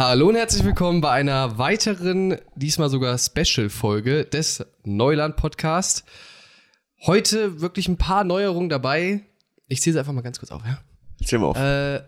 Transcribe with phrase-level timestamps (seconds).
[0.00, 6.04] Hallo und herzlich willkommen bei einer weiteren, diesmal sogar Special-Folge des Neuland Podcast.
[7.02, 9.20] Heute wirklich ein paar Neuerungen dabei.
[9.68, 10.78] Ich zähle sie einfach mal ganz kurz auf, ja?
[11.22, 11.58] Zähl mal auf.
[11.58, 12.00] Äh,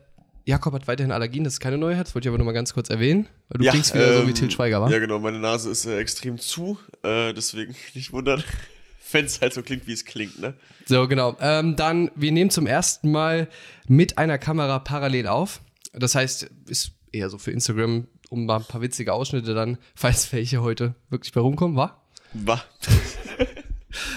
[0.47, 2.73] Jakob hat weiterhin Allergien, das ist keine Neuheit, das wollte ich aber nur mal ganz
[2.73, 3.29] kurz erwähnen.
[3.51, 4.89] Weil du Ja, klingst wieder so wie ähm, Til Schweiger, wa?
[4.89, 8.43] Ja, genau, meine Nase ist äh, extrem zu, äh, deswegen nicht wundern,
[9.13, 10.55] wenn es halt so klingt, wie es klingt, ne?
[10.87, 11.37] So, genau.
[11.43, 13.49] Ähm, dann, wir nehmen zum ersten Mal
[13.87, 15.61] mit einer Kamera parallel auf.
[15.93, 20.33] Das heißt, ist eher so für Instagram, um mal ein paar witzige Ausschnitte dann, falls
[20.33, 22.03] welche heute wirklich bei rumkommen, wa?
[22.33, 22.65] War.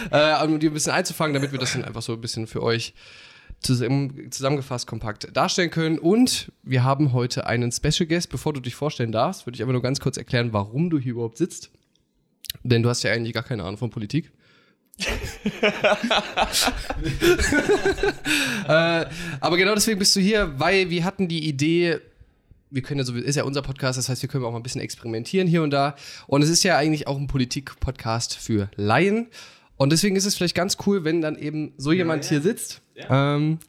[0.09, 2.63] Äh, um die ein bisschen einzufangen, damit wir das dann einfach so ein bisschen für
[2.63, 2.93] euch
[3.59, 5.99] zusammen, zusammengefasst kompakt darstellen können.
[5.99, 8.29] Und wir haben heute einen Special Guest.
[8.29, 11.13] Bevor du dich vorstellen darfst, würde ich aber nur ganz kurz erklären, warum du hier
[11.13, 11.71] überhaupt sitzt.
[12.63, 14.31] Denn du hast ja eigentlich gar keine Ahnung von Politik.
[18.67, 19.05] äh,
[19.41, 21.99] aber genau deswegen bist du hier, weil wir hatten die Idee,
[22.69, 24.63] wir können ja so, ist ja unser Podcast, das heißt, wir können auch mal ein
[24.63, 25.95] bisschen experimentieren hier und da.
[26.27, 29.27] Und es ist ja eigentlich auch ein Politik-Podcast für Laien.
[29.77, 32.81] Und deswegen ist es vielleicht ganz cool, wenn dann eben so jemand hier sitzt.
[32.95, 33.59] Ähm,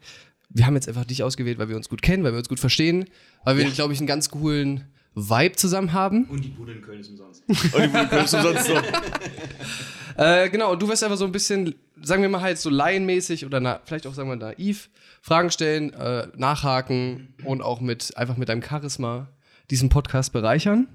[0.49, 2.61] wir haben jetzt einfach dich ausgewählt, weil wir uns gut kennen, weil wir uns gut
[2.61, 3.07] verstehen,
[3.45, 6.25] weil wir, glaube ich, einen ganz coolen Vibe zusammen haben.
[6.27, 7.43] Und die Bude in Köln ist umsonst.
[7.49, 8.83] Und die könntest du sonst noch.
[10.19, 13.45] Äh, genau, und du wirst einfach so ein bisschen, sagen wir mal halt so laienmäßig
[13.47, 14.91] oder na, vielleicht auch, sagen wir naiv,
[15.23, 19.29] Fragen stellen, äh, nachhaken und auch mit, einfach mit deinem Charisma
[19.71, 20.89] diesen Podcast bereichern.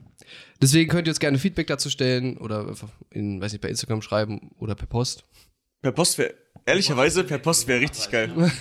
[0.61, 4.01] Deswegen könnt ihr uns gerne Feedback dazu stellen oder einfach in, weiß nicht, bei Instagram
[4.01, 5.25] schreiben oder per Post.
[5.81, 6.35] Per Post wäre,
[6.65, 8.29] ehrlicherweise, per Post wäre richtig geil.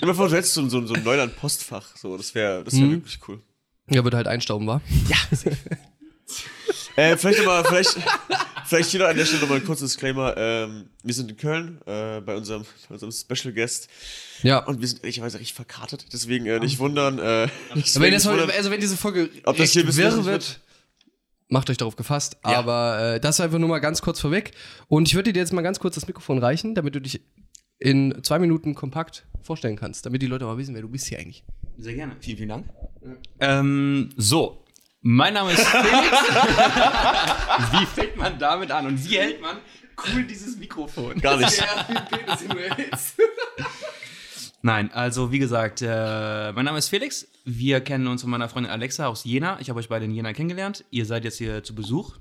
[0.00, 2.74] Immer vor, du hättest so, ein- so, ein- so ein Neuland-Postfach, so, das wäre das
[2.74, 3.40] wär wirklich cool.
[3.88, 4.80] Ja, wird halt einstauben, war.
[6.96, 7.96] Äh, vielleicht nochmal, vielleicht,
[8.68, 10.36] vielleicht hier noch an der Stelle nochmal ein kurzes Disclaimer.
[10.36, 13.88] Ähm, wir sind in Köln, äh, bei unserem, bei unserem Special Guest.
[14.42, 14.58] Ja.
[14.64, 17.18] Und wir sind ehrlicherweise richtig verkartet, deswegen äh, nicht wundern.
[17.18, 18.50] Äh, wenn, das nicht heute, wundern.
[18.50, 20.60] also wenn diese Folge Ob das hier bis wirr wird,
[21.48, 22.36] macht euch darauf gefasst.
[22.44, 22.58] Ja.
[22.58, 24.52] Aber äh, das einfach nur mal ganz kurz vorweg.
[24.88, 27.20] Und ich würde dir jetzt mal ganz kurz das Mikrofon reichen, damit du dich
[27.78, 31.18] in zwei Minuten kompakt vorstellen kannst, damit die Leute mal wissen, wer du bist hier
[31.18, 31.44] eigentlich.
[31.78, 32.16] Sehr gerne.
[32.20, 32.66] Vielen, vielen Dank.
[33.40, 34.65] Ähm, so.
[35.08, 36.10] Mein Name ist Felix.
[37.70, 39.58] wie fängt man damit an und wie hält man
[40.04, 41.20] cool dieses Mikrofon?
[41.20, 41.62] Gar nicht.
[44.62, 47.28] Nein, also wie gesagt, äh, mein Name ist Felix.
[47.44, 49.60] Wir kennen uns von meiner Freundin Alexa aus Jena.
[49.60, 50.84] Ich habe euch beide in Jena kennengelernt.
[50.90, 52.16] Ihr seid jetzt hier zu Besuch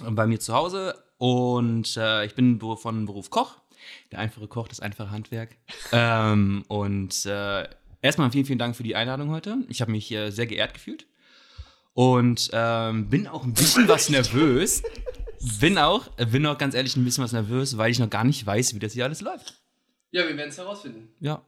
[0.00, 3.58] äh, bei mir zu Hause und äh, ich bin von Beruf Koch.
[4.12, 5.58] Der einfache Koch, das einfache Handwerk.
[5.92, 7.68] ähm, und äh,
[8.00, 9.58] erstmal vielen, vielen Dank für die Einladung heute.
[9.68, 11.04] Ich habe mich sehr geehrt gefühlt
[11.94, 14.82] und ähm, bin auch ein bisschen was nervös.
[15.60, 18.44] Bin auch, bin auch ganz ehrlich ein bisschen was nervös, weil ich noch gar nicht
[18.44, 19.62] weiß, wie das hier alles läuft.
[20.10, 21.08] Ja, wir werden es herausfinden.
[21.20, 21.42] Ja.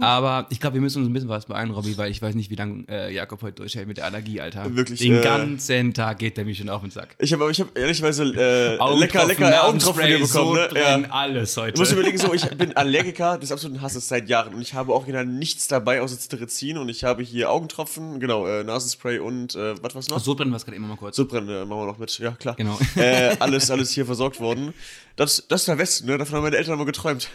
[0.00, 2.50] Aber ich glaube, wir müssen uns ein bisschen was beeilen, Robby, weil ich weiß nicht,
[2.50, 4.74] wie lange äh, Jakob heute durchhält mit der Allergie, Alter.
[4.74, 7.14] Wirklich, Den äh, ganzen Tag geht der mich schon auf den Sack.
[7.18, 10.20] Ich habe ich hab ehrlicherweise äh, lecker, Augentropfen, lecker Augentropfen bekommen.
[10.20, 10.26] Ne?
[10.26, 11.10] Sodbrennen, Ja.
[11.10, 11.72] alles heute.
[11.74, 14.94] Du musst überlegen, so, ich bin Allergiker des absoluten Hasses seit Jahren und ich habe
[14.94, 19.54] auch genau nichts dabei außer Cetirizin und ich habe hier Augentropfen, genau, äh, Nasenspray und
[19.54, 20.20] äh, was war's noch?
[20.20, 21.16] Sodbrennen war es gerade immer mal kurz.
[21.16, 22.54] Sodbrennen äh, machen wir noch mit, ja klar.
[22.56, 22.78] Genau.
[22.96, 24.72] Äh, alles, alles hier versorgt worden.
[25.16, 26.16] Das, das ist der Westen, ne?
[26.16, 27.28] Davon haben meine Eltern immer geträumt.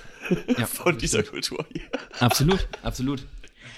[0.57, 1.83] Ja, Von dieser Kultur hier.
[2.19, 3.25] absolut, absolut.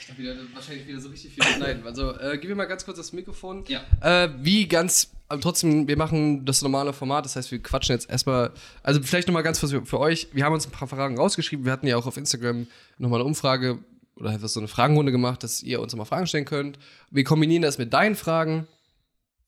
[0.02, 1.86] Ich darf wieder, wahrscheinlich wieder so richtig viel schneiden.
[1.86, 3.64] Also, äh, gib mir mal ganz kurz das Mikrofon.
[3.68, 3.84] Ja.
[4.02, 8.09] Äh, wie ganz, aber trotzdem, wir machen das normale Format, das heißt, wir quatschen jetzt
[8.09, 8.52] erstmal,
[8.82, 10.28] also vielleicht nochmal ganz kurz für, für euch.
[10.34, 11.66] Wir haben uns ein paar Fragen rausgeschrieben.
[11.66, 12.68] Wir hatten ja auch auf Instagram
[12.98, 13.80] nochmal eine Umfrage
[14.16, 16.78] oder einfach so eine Fragenrunde gemacht, dass ihr uns nochmal Fragen stellen könnt.
[17.09, 18.68] Wir kombinieren das mit deinen Fragen.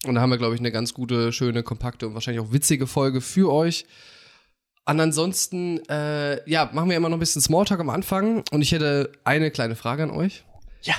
[0.06, 2.88] Und da haben wir, glaube ich, eine ganz gute, schöne, kompakte und wahrscheinlich auch witzige
[2.88, 3.86] Folge für euch.
[4.86, 8.44] Und ansonsten, äh, ja, machen wir immer noch ein bisschen Smalltalk am Anfang.
[8.52, 10.44] Und ich hätte eine kleine Frage an euch.
[10.82, 10.96] Ja.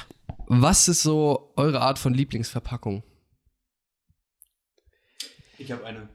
[0.46, 3.02] Was ist so eure Art von Lieblingsverpackung?
[5.58, 6.08] Ich habe eine.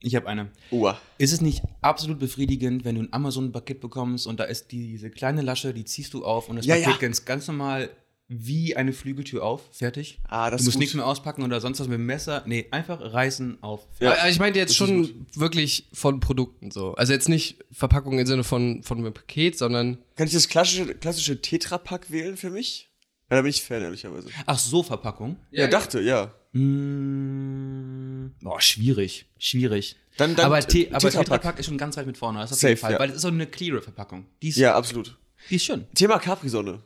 [0.00, 0.50] Ich habe eine.
[0.70, 0.98] Uah.
[1.18, 5.42] Ist es nicht absolut befriedigend, wenn du ein Amazon-Paket bekommst und da ist diese kleine
[5.42, 6.98] Lasche, die ziehst du auf und das Ja, Paket ja.
[6.98, 7.90] ganz, ganz normal
[8.28, 10.18] wie eine Flügeltür auf, fertig.
[10.26, 12.42] Ah, das du musst nichts mehr auspacken oder sonst was mit dem Messer.
[12.46, 13.86] Nee, einfach reißen auf.
[14.00, 16.94] Ja, Ja, ich meinte jetzt das schon wirklich von Produkten so.
[16.94, 20.94] Also jetzt nicht Verpackung im Sinne von, von einem Paket, sondern Kann ich das klassische,
[20.94, 22.88] klassische Tetra-Pack wählen für mich?
[23.30, 24.28] Ja, da bin ich Fan, ehrlicherweise.
[24.46, 25.36] Ach so, Verpackung.
[25.50, 26.32] Ja, dachte, ja.
[26.52, 29.26] Mm, boah, schwierig.
[29.38, 29.96] Schwierig.
[30.16, 31.58] Dann, dann aber Te aber Tetra-Pack.
[31.58, 32.38] Ist schon ganz weit mit vorne.
[32.40, 32.92] Das ist auf Safe, jeden Fall.
[32.92, 32.98] ja.
[32.98, 34.26] Weil das ist so eine cleare Verpackung.
[34.42, 35.16] Die ist, Ja, absolut.
[35.50, 35.86] die ist schön.
[35.94, 36.80] Thema Capri-Sonne.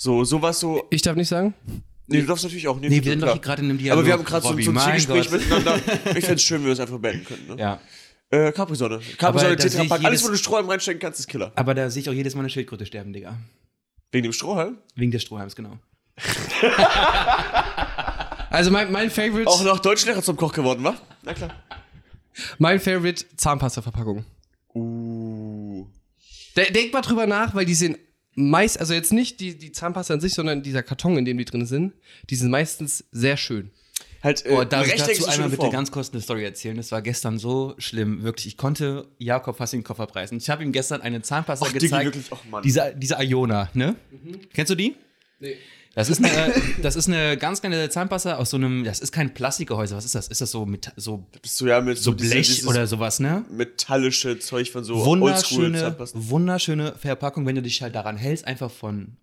[0.00, 0.86] So, sowas so.
[0.88, 1.52] Ich darf nicht sagen.
[2.06, 2.80] Nee, du darfst natürlich auch.
[2.80, 3.98] Nee, wir sind doch hier gerade in einem Dialog.
[3.98, 5.30] Aber wir haben gerade so, ein Gott.
[5.30, 5.76] miteinander.
[6.16, 7.54] Ich fände es schön, wenn wir es einfach beenden könnten.
[7.54, 7.60] Ne?
[7.60, 7.78] Ja.
[8.30, 9.00] Äh, Capri-Sonne.
[9.18, 10.02] Capri-Sonne, Tetra-Pack.
[10.02, 11.52] Alles, wo du Strohhalm reinstecken kannst, ist Killer.
[11.54, 13.36] Aber da sehe ich auch jedes Mal eine Schildkröte sterben, Digga.
[14.10, 14.78] Wegen dem Strohhalm?
[14.94, 15.78] Wegen des Strohhalms, genau.
[18.48, 20.96] Also mein, mein Favorite, Auch noch Deutschlehrer zum Koch geworden, wa?
[21.22, 21.50] Na klar.
[22.58, 24.24] mein Favorite Zahnpasta-Verpackung.
[24.74, 25.86] Uh.
[26.56, 27.96] De denk mal drüber nach, weil die sind
[28.48, 31.44] meist, also jetzt nicht die, die Zahnpasta an sich, sondern dieser Karton, in dem die
[31.44, 31.92] drin sind,
[32.30, 33.70] die sind meistens sehr schön.
[34.22, 35.72] Halt, äh, Oh, darf ich dazu eine einmal bitte Form.
[35.72, 36.76] ganz kurz eine Story erzählen?
[36.76, 38.46] Das war gestern so schlimm, wirklich.
[38.48, 40.36] Ich konnte Jakob fast den Koffer preisen.
[40.36, 42.04] Ich habe ihm gestern eine Zahnpasta Diggi, gezeigt.
[42.04, 42.62] wirklich, ach, Mann.
[42.62, 43.96] Diese, diese Iona, ne?
[44.52, 44.94] Kennst du die?
[45.38, 45.56] Nee.
[45.94, 46.52] Das ist, eine,
[46.82, 49.96] das ist eine ganz kleine Zahnpasta aus so einem, das ist kein Plastikgehäuse.
[49.96, 50.28] Was ist das?
[50.28, 51.26] Ist das so, mit, so,
[51.58, 53.44] du ja mit so diese- Blech dieses oder sowas, ne?
[53.50, 59.16] metallische Zeug von so Wunderschöne, wunderschöne Verpackung, wenn du dich halt daran hältst, einfach von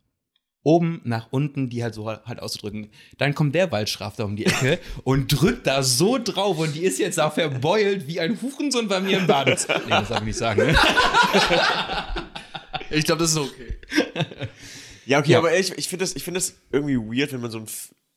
[0.63, 2.89] oben nach unten, die halt so halt auszudrücken.
[3.17, 6.99] Dann kommt der Waldschrafter um die Ecke und drückt da so drauf und die ist
[6.99, 9.79] jetzt auch verbeult wie ein Hurensohn bei mir im Badezimmer.
[9.85, 10.75] Nee, das darf ich nicht sagen, ne?
[12.89, 13.75] Ich glaube, das ist okay.
[15.07, 15.37] Ja, okay, Ja.
[15.39, 17.65] aber ehrlich, ich finde das, ich finde das irgendwie weird, wenn man so ein,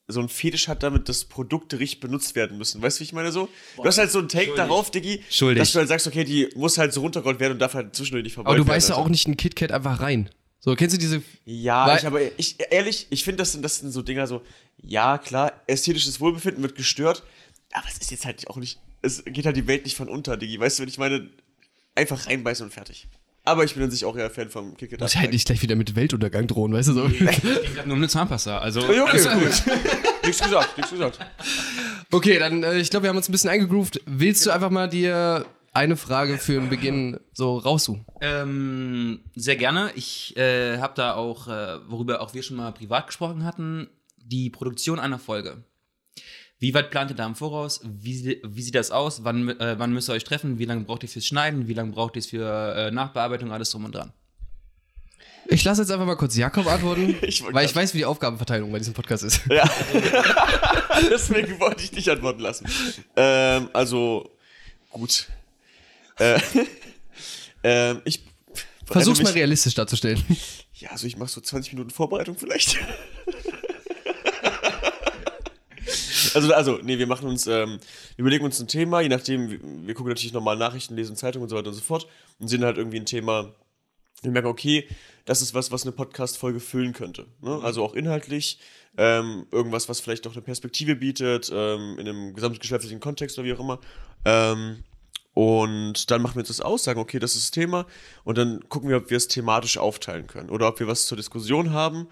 [0.09, 2.83] so ein Fetisch hat, damit dass Produkte richtig benutzt werden müssen.
[2.83, 3.49] Weißt du, wie ich meine so?
[3.77, 5.61] Du hast halt so einen Take darauf, Diggi, Schuldig.
[5.61, 8.25] dass du halt sagst, okay, die muss halt so runtergerollt werden und darf halt zwischendurch
[8.25, 9.05] nicht verbeult Aber du weißt ja also.
[9.07, 10.29] auch nicht ein KitKat einfach rein.
[10.59, 11.23] So, kennst du diese.
[11.45, 14.43] Ja, Weil- ich, aber ich, ehrlich, ich finde, das sind, das sind so Dinger so,
[14.83, 17.23] ja, klar, ästhetisches Wohlbefinden wird gestört,
[17.73, 20.37] aber es ist jetzt halt auch nicht, es geht halt die Welt nicht von unter,
[20.37, 20.59] Diggi.
[20.59, 21.31] Weißt du, wenn ich meine,
[21.95, 23.07] einfach reinbeißen und fertig.
[23.45, 25.01] Aber ich bin an sich auch eher Fan vom KitKat.
[25.01, 27.09] Muss halt nicht gleich wieder mit Weltuntergang drohen, weißt du so.
[27.09, 28.59] Ging gerade nur um eine Zahnpasta.
[28.59, 29.63] Also, Ja, okay, gut.
[30.25, 31.19] nichts gesagt, nichts gesagt.
[32.11, 34.01] Okay, dann, äh, ich glaube, wir haben uns ein bisschen eingegroovt.
[34.07, 38.05] Willst du einfach mal dir eine Frage für den Beginn so raussuchen?
[38.21, 39.91] Ähm, sehr gerne.
[39.95, 43.89] Ich äh, habe da auch, äh, worüber auch wir schon mal privat gesprochen hatten,
[44.19, 45.65] die Produktion einer Folge.
[46.61, 47.81] Wie weit plant ihr da im Voraus?
[47.83, 49.25] Wie, wie sieht das aus?
[49.25, 50.59] Wann, äh, wann müsst ihr euch treffen?
[50.59, 51.69] Wie lange braucht ihr fürs Schneiden?
[51.69, 53.51] Wie lange braucht ihr es für äh, Nachbearbeitung?
[53.51, 54.13] Alles drum und dran.
[55.47, 58.71] Ich lasse jetzt einfach mal kurz Jakob antworten, Ich weil ich weiß, wie die Aufgabenverteilung
[58.71, 59.41] bei diesem Podcast ist.
[59.49, 59.65] Ja.
[61.11, 62.67] Deswegen wollte ich dich antworten lassen.
[63.17, 64.31] Ähm, also,
[64.91, 65.29] gut.
[66.19, 66.39] Äh,
[67.65, 68.23] ähm, ich.
[68.85, 70.23] Versuch's mich, mal realistisch darzustellen.
[70.75, 72.79] Ja, also ich mache so 20 Minuten Vorbereitung vielleicht.
[76.35, 77.79] Also, also, nee, wir machen uns, ähm,
[78.17, 81.45] wir überlegen uns ein Thema, je nachdem, wir, wir gucken natürlich normal Nachrichten, lesen Zeitungen
[81.45, 82.07] und so weiter und so fort
[82.39, 83.53] und sehen halt irgendwie ein Thema,
[84.23, 84.87] wir merken, okay,
[85.25, 87.27] das ist was, was eine Podcast-Folge füllen könnte.
[87.41, 87.61] Ne?
[87.63, 88.59] Also auch inhaltlich,
[88.97, 93.55] ähm, irgendwas, was vielleicht auch eine Perspektive bietet, ähm, in einem gesamtgeschäftlichen Kontext oder wie
[93.55, 93.81] auch immer.
[94.25, 94.85] Ähm,
[95.33, 97.87] und dann machen wir uns das aus, sagen, okay, das ist das Thema.
[98.25, 100.51] Und dann gucken wir, ob wir es thematisch aufteilen können.
[100.51, 102.09] Oder ob wir was zur Diskussion haben.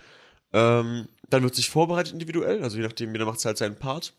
[0.52, 4.14] Ähm, dann wird sich vorbereitet individuell, also je nachdem, jeder macht halt seinen Part.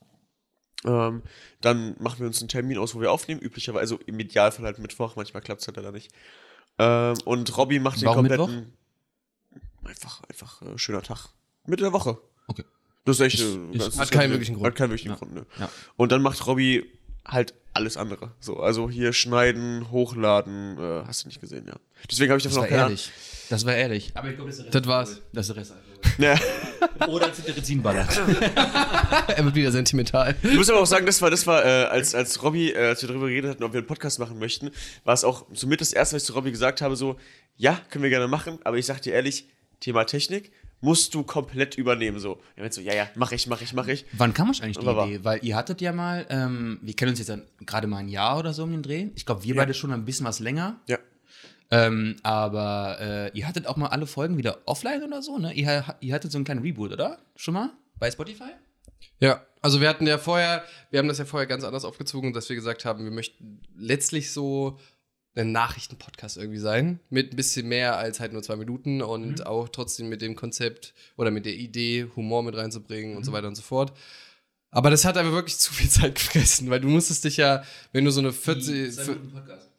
[0.85, 1.23] Ähm,
[1.61, 4.79] dann machen wir uns einen Termin aus, wo wir aufnehmen, üblicherweise, also im Idealfall halt
[4.79, 6.11] Mittwoch, manchmal klappt es halt leider nicht.
[6.77, 8.73] Ähm, und Robby macht den Warum kompletten.
[9.83, 11.27] Einfach, einfach äh, schöner Tag.
[11.65, 12.17] Mitte der Woche.
[12.47, 12.63] Okay.
[13.05, 13.39] Das ist echt.
[13.41, 14.67] Äh, ist- das hat keinen wirklichen Grund.
[14.67, 15.15] Hat keinen wirklichen Ja.
[15.15, 15.45] Grund, ne.
[15.59, 15.69] Ja.
[15.97, 16.85] Und dann macht Robby
[17.29, 18.31] halt alles andere.
[18.39, 21.75] So, also hier schneiden, hochladen, äh, hast du nicht gesehen, ja.
[22.09, 23.11] Deswegen habe ich Das davon war auch keine ehrlich.
[23.49, 24.11] Das war ehrlich.
[24.13, 25.21] Aber ich glaube, das ist Das war's.
[25.33, 25.73] Das ist der Rest.
[26.17, 26.37] Ja.
[27.07, 28.09] Oder Cetirizin ballert.
[29.27, 30.35] er wird wieder sentimental.
[30.43, 33.01] Ich muss aber auch sagen, das war, das war, äh, als, als Robby, äh, als
[33.01, 34.71] wir darüber geredet hatten, ob wir einen Podcast machen möchten,
[35.03, 37.17] war es auch somit das erste, was ich zu Robby gesagt habe, so,
[37.57, 39.49] ja, können wir gerne machen, aber ich sag dir ehrlich,
[39.79, 42.41] Thema Technik musst du komplett übernehmen, so.
[42.57, 44.05] Meint so, ja, ja, mach ich, mach ich, mach ich.
[44.13, 45.23] Wann kam euch eigentlich die Idee?
[45.23, 47.31] Weil ihr hattet ja mal, ähm, wir kennen uns jetzt
[47.65, 49.09] gerade mal ein Jahr oder so um den Dreh.
[49.15, 50.79] Ich glaube, wir beide schon ein bisschen was länger.
[50.87, 50.97] Ja.
[51.71, 55.53] Ähm, aber äh, ihr hattet auch mal alle Folgen wieder offline oder so, ne?
[55.53, 57.19] Ihr, ihr hattet so einen kleinen Reboot, oder?
[57.35, 57.69] Schon mal?
[57.99, 58.51] Bei Spotify?
[59.19, 62.49] Ja, also wir hatten ja vorher, wir haben das ja vorher ganz anders aufgezogen, dass
[62.49, 64.79] wir gesagt haben, wir möchten letztlich so
[65.39, 69.69] ein Nachrichtenpodcast irgendwie sein, mit ein bisschen mehr als halt nur zwei Minuten und auch
[69.69, 73.55] trotzdem mit dem Konzept oder mit der Idee, Humor mit reinzubringen und so weiter und
[73.55, 73.93] so fort.
[74.71, 78.05] Aber das hat aber wirklich zu viel Zeit gefressen, weil du musstest dich ja, wenn
[78.05, 78.95] du so eine 40,
[79.33, 79.69] Podcast.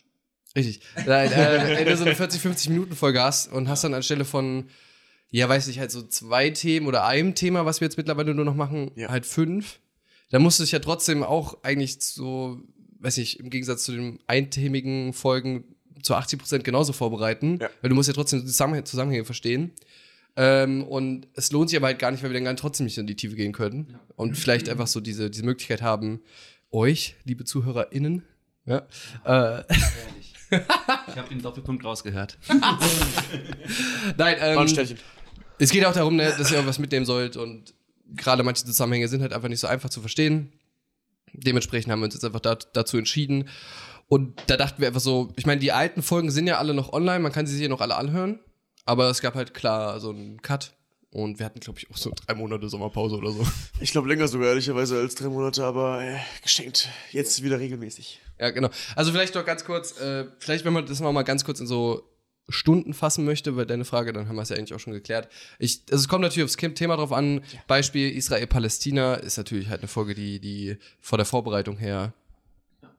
[0.57, 0.81] Richtig.
[1.07, 4.25] Nein, äh, wenn du so eine 40, 50 Minuten Folge hast und hast dann anstelle
[4.25, 4.69] von,
[5.31, 8.45] ja, weiß ich, halt so zwei Themen oder einem Thema, was wir jetzt mittlerweile nur
[8.45, 9.11] noch machen, Ja.
[9.11, 9.79] halt fünf,
[10.31, 12.61] dann musst du dich ja trotzdem auch eigentlich so,
[13.00, 15.64] weiß ich, im Gegensatz zu den einthemigen Folgen
[16.02, 17.69] zu 80 Prozent genauso vorbereiten, Ja.
[17.83, 19.73] weil du musst ja trotzdem die Zusammenhänge, Zusammenhänge verstehen.
[20.37, 22.85] Ähm, und es lohnt sich aber halt gar nicht, weil wir dann gar nicht trotzdem
[22.85, 23.99] nicht in die Tiefe gehen können.
[24.16, 26.21] Und vielleicht einfach so diese, diese Möglichkeit haben,
[26.71, 28.23] euch, liebe ZuhörerInnen,
[28.66, 28.87] ja,
[29.25, 29.64] äh,
[30.50, 32.38] Ich habe den Doppelpunkt rausgehört.
[34.16, 34.95] Nein, ähm,
[35.59, 37.75] es geht auch darum, ne, dass ihr auch was mitnehmen sollt und
[38.16, 40.52] gerade manche Zusammenhänge sind halt einfach nicht so einfach zu verstehen.
[41.32, 43.49] Dementsprechend haben wir uns jetzt einfach da, dazu entschieden.
[44.08, 46.92] Und da dachten wir einfach so, ich meine, die alten Folgen sind ja alle noch
[46.92, 48.40] online, man kann sie sich hier noch alle anhören.
[48.84, 50.72] Aber es gab halt klar so einen Cut
[51.10, 53.46] Und wir hatten, glaube ich, auch so drei Monate Sommerpause oder so.
[53.80, 56.88] Ich glaube länger sogar, ehrlicherweise, als drei Monate, aber äh, geschenkt.
[57.12, 58.20] Jetzt wieder regelmäßig.
[58.38, 58.70] Ja, genau.
[58.96, 61.66] Also vielleicht noch ganz kurz, äh, vielleicht wenn man das noch mal ganz kurz in
[61.66, 62.10] so
[62.50, 65.28] Stunden fassen möchte, weil deine Frage, dann haben wir es ja eigentlich auch schon geklärt.
[65.59, 67.42] Ich, also es kommt natürlich aufs Thema drauf an.
[67.66, 72.12] Beispiel Israel-Palästina ist natürlich halt eine Folge, die, die vor der Vorbereitung her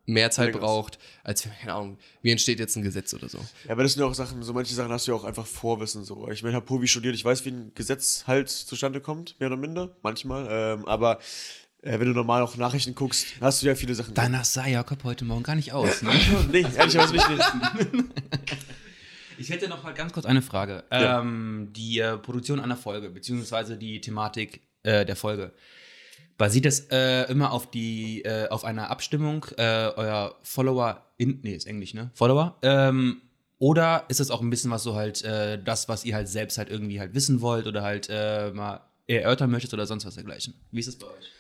[0.06, 3.38] mehr Zeit braucht, als, keine Ahnung, wie entsteht jetzt ein Gesetz oder so.
[3.66, 5.46] Ja, aber das sind ja auch Sachen, so manche Sachen hast du ja auch einfach
[5.46, 6.04] Vorwissen.
[6.04, 6.30] So.
[6.30, 9.48] Ich meine, ich habe Povi studiert, ich weiß, wie ein Gesetz halt zustande kommt, mehr
[9.48, 10.48] oder minder, manchmal.
[10.50, 11.20] Ähm, aber
[11.82, 14.14] äh, wenn du normal auch Nachrichten guckst, hast du ja viele Sachen.
[14.14, 16.02] Danach sah Jakob heute Morgen gar nicht aus.
[16.02, 16.12] Ne?
[16.52, 17.24] nee, ehrlicherweise nicht.
[19.42, 20.84] Ich hätte noch mal ganz kurz eine Frage.
[20.92, 21.20] Ja.
[21.20, 25.52] Ähm, die äh, Produktion einer Folge, beziehungsweise die Thematik äh, der Folge.
[26.38, 31.56] Basiert es äh, immer auf die, äh, auf einer Abstimmung äh, euer Follower in, nee,
[31.56, 32.12] ist Englisch, ne?
[32.14, 32.56] Follower?
[32.62, 33.22] Ähm,
[33.58, 36.72] oder ist es auch ein bisschen was so halt, das, was ihr halt selbst halt
[36.72, 40.56] irgendwie halt wissen wollt oder halt mal erörtern möchtet oder sonst was dergleichen?
[40.72, 41.32] Wie ist es bei euch?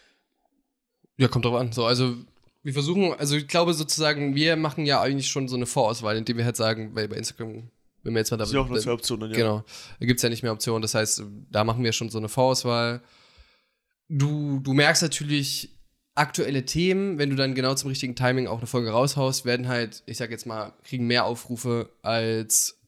[1.17, 1.72] Ja, kommt drauf an.
[1.72, 2.15] So, also
[2.62, 6.38] wir versuchen, also ich glaube sozusagen, wir machen ja eigentlich schon so eine Vorauswahl, indem
[6.38, 7.72] wir halt sagen, weil bei Instagram,
[8.03, 9.31] wenn wir jetzt mal da sind auch nur zwei Optionen.
[9.31, 9.38] Ja.
[9.38, 9.63] Genau.
[10.00, 10.81] Da gibt es ja nicht mehr Optionen.
[10.81, 13.01] Das heißt, da machen wir schon so eine Vorauswahl.
[14.10, 15.77] Du, du merkst natürlich
[16.15, 20.03] aktuelle Themen, wenn du dann genau zum richtigen Timing auch eine Folge raushaust, werden halt,
[20.05, 22.79] ich sag jetzt mal, kriegen mehr Aufrufe als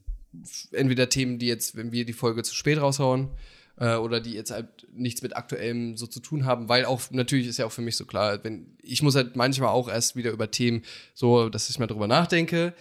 [0.72, 3.29] entweder Themen, die jetzt, wenn wir die Folge zu spät raushauen,
[3.77, 7.48] äh, oder die jetzt halt nichts mit aktuellem so zu tun haben, weil auch natürlich
[7.48, 10.32] ist ja auch für mich so klar, wenn ich muss halt manchmal auch erst wieder
[10.32, 12.74] über Themen so, dass ich mal drüber nachdenke,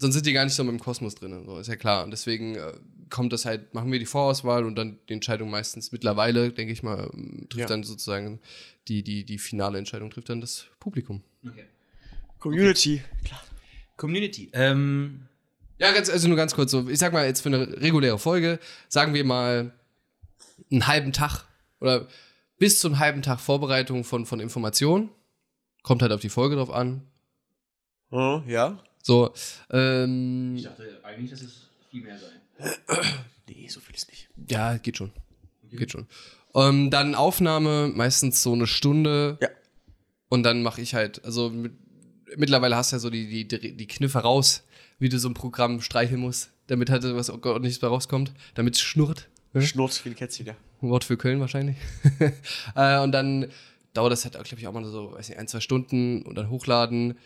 [0.00, 2.56] sonst sind die gar nicht so im Kosmos drin, so ist ja klar und deswegen
[2.56, 2.72] äh,
[3.10, 6.82] kommt das halt, machen wir die Vorauswahl und dann die Entscheidung meistens mittlerweile, denke ich
[6.82, 7.66] mal, ähm, trifft Ja.
[7.66, 8.40] dann sozusagen
[8.88, 11.22] die, die, die finale Entscheidung trifft dann das Publikum.
[11.46, 11.64] Okay.
[12.38, 13.02] Community.
[13.96, 14.50] Community.
[14.52, 15.26] Ähm,
[15.78, 16.88] Ja, ganz, also nur ganz kurz so.
[16.88, 19.72] Ich sag mal jetzt für eine reguläre Folge, sagen wir mal
[20.70, 21.44] einen halben Tag
[21.80, 22.06] oder
[22.58, 25.10] bis zu einem halben Tag Vorbereitung von, von Informationen.
[25.82, 27.02] Kommt halt auf die Folge drauf an.
[28.10, 28.82] Oh, ja.
[29.02, 29.32] So,
[29.70, 32.68] ähm, dachte eigentlich, dass es viel mehr sein.
[33.48, 34.28] Nee, so viel ist nicht.
[34.48, 35.10] ja, geht schon.
[35.72, 36.06] Geht schon.
[36.54, 39.38] Ähm, dann Aufnahme, meistens so eine Stunde.
[39.40, 39.48] Ja.
[40.28, 41.72] Und dann mache ich halt, also mit,
[42.36, 44.62] mittlerweile hast du ja so die, die, die Kniffe raus,
[45.00, 48.80] wie du so ein Programm streicheln musst, damit halt was ordentliches bei rauskommt, damit es
[48.80, 49.28] schnurrt.
[49.52, 49.62] Ne?
[49.62, 50.54] Schnurrt wie ein Kätzchen, ja.
[50.80, 51.76] Wort für Köln wahrscheinlich.
[52.74, 53.48] äh, und dann
[53.92, 56.48] dauert das halt, glaube ich, auch mal so, weiß nicht, ein, zwei Stunden und dann
[56.48, 57.18] hochladen.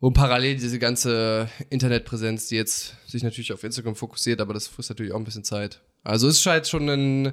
[0.00, 4.90] Und parallel diese ganze Internetpräsenz, die jetzt sich natürlich auf Instagram fokussiert, aber das frisst
[4.90, 5.80] natürlich auch ein bisschen Zeit.
[6.02, 7.32] Also es ist halt schon ein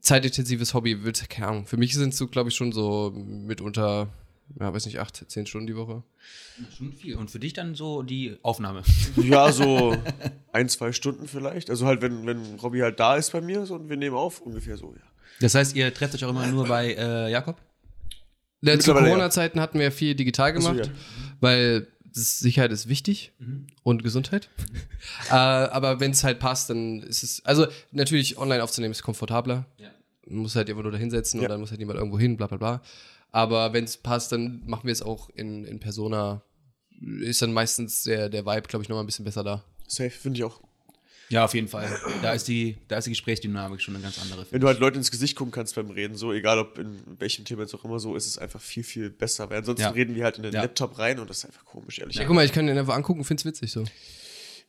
[0.00, 1.04] zeitintensives Hobby.
[1.04, 4.08] Wird, keine Ahnung, für mich sind es so, glaube ich, schon so mitunter,
[4.58, 6.02] ja, weiß nicht, acht, zehn Stunden die Woche.
[6.76, 7.16] Schon viel.
[7.16, 8.82] Und für dich dann so die Aufnahme.
[9.16, 9.96] Ja, so
[10.52, 11.70] ein, zwei Stunden vielleicht.
[11.70, 14.40] Also halt, wenn, wenn Robby halt da ist bei mir so, und wir nehmen auf,
[14.40, 15.02] ungefähr so, ja.
[15.40, 17.56] Das heißt, ihr trefft euch auch immer nur bei äh, Jakob?
[18.62, 18.92] Ja, zu.
[18.92, 20.92] Corona-Zeiten hatten wir viel digital gemacht, ja.
[21.40, 23.32] Weil Sicherheit ist wichtig
[23.82, 24.48] und Gesundheit.
[25.30, 29.66] äh, aber wenn es halt passt, dann ist es, also natürlich online aufzunehmen ist komfortabler.
[29.78, 29.90] Ja.
[30.26, 31.46] Man muss halt irgendwo nur da hinsetzen Ja.
[31.46, 32.82] und dann muss halt niemand irgendwo hin, bla bla bla.
[33.32, 36.42] Aber wenn es passt, dann machen wir es auch in, in Persona.
[37.20, 39.64] Ist dann meistens der, der Vibe, glaube ich, nochmal ein bisschen besser da.
[39.86, 40.60] Safe, finde ich auch.
[41.30, 41.88] Ja, auf jeden Fall.
[42.22, 44.44] Da ist die, da ist die Gesprächsdynamik schon eine ganz andere.
[44.50, 47.44] Wenn du halt Leute ins Gesicht gucken kannst beim Reden, so, egal ob in welchem
[47.44, 49.48] Thema jetzt auch immer so, ist es einfach viel, viel besser.
[49.48, 49.90] Weil ansonsten Ja.
[49.90, 50.62] reden wir halt in den Ja.
[50.62, 52.94] Laptop rein und das ist einfach komisch, ehrlich Ja, guck mal, ich kann den einfach
[52.94, 53.84] angucken und find's witzig so.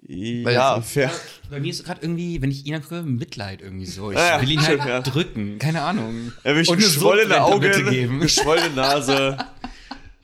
[0.08, 1.12] Ja, Ja, fair.
[1.50, 4.12] Bei mir ist gerade irgendwie, wenn ich ihn angucke, Mitleid irgendwie so.
[4.12, 5.00] Ich Ah ja, will ihn halt ja.
[5.02, 5.58] drücken.
[5.60, 6.32] Keine Ahnung.
[6.44, 8.20] Er will Und eine geschwollene Augen, geben.
[8.20, 9.38] geschwollene Nase.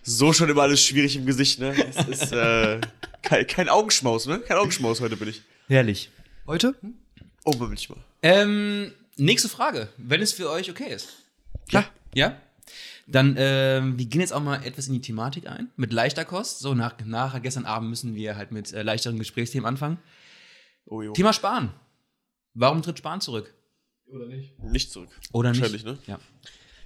[0.03, 1.73] So schon immer alles schwierig im Gesicht, ne?
[1.89, 2.79] Es ist äh,
[3.21, 4.39] kein, kein Augenschmaus, ne?
[4.39, 5.41] Kein Augenschmaus heute bin ich.
[5.67, 6.09] Herrlich.
[6.47, 6.73] Heute?
[7.43, 7.97] Oh, mal bin ich mal.
[8.23, 11.09] Ähm, nächste Frage, wenn es für euch okay ist.
[11.67, 11.83] Klar.
[12.13, 12.39] Ja?
[13.05, 16.59] Dann, ähm, wir gehen jetzt auch mal etwas in die Thematik ein, mit leichter Kost.
[16.59, 19.97] So, nach, nachher, gestern Abend müssen wir halt mit äh, leichteren Gesprächsthemen anfangen.
[20.85, 21.11] Oh, jo.
[21.11, 21.73] Thema Sparen.
[22.53, 23.53] Warum tritt Sparen zurück?
[24.05, 24.57] Oder nicht?
[24.63, 25.09] Nicht zurück.
[25.33, 25.61] Oder nicht?
[25.61, 25.97] Wahrscheinlich, ne?
[26.07, 26.17] Ja.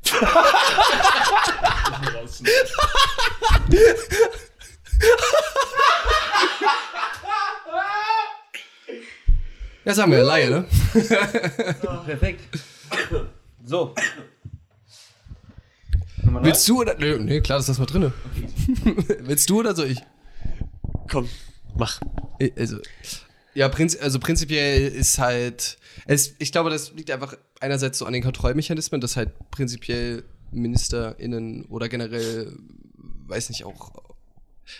[9.83, 10.65] Ja, sagen wir, Laie, ne?
[12.05, 12.41] Perfekt.
[13.65, 13.95] So.
[16.23, 16.95] Willst du oder.
[16.97, 18.13] Nö, nee, klar, das ist das mal drinne.
[19.21, 19.99] Willst du oder soll ich?
[21.09, 21.27] Komm,
[21.75, 21.99] mach.
[22.57, 22.77] Also,
[23.53, 25.77] ja, prinz, also prinzipiell ist halt.
[26.05, 31.65] Es, ich glaube, das liegt einfach einerseits so an den Kontrollmechanismen, dass halt prinzipiell MinisterInnen
[31.65, 32.55] oder generell,
[33.27, 33.91] weiß nicht, auch.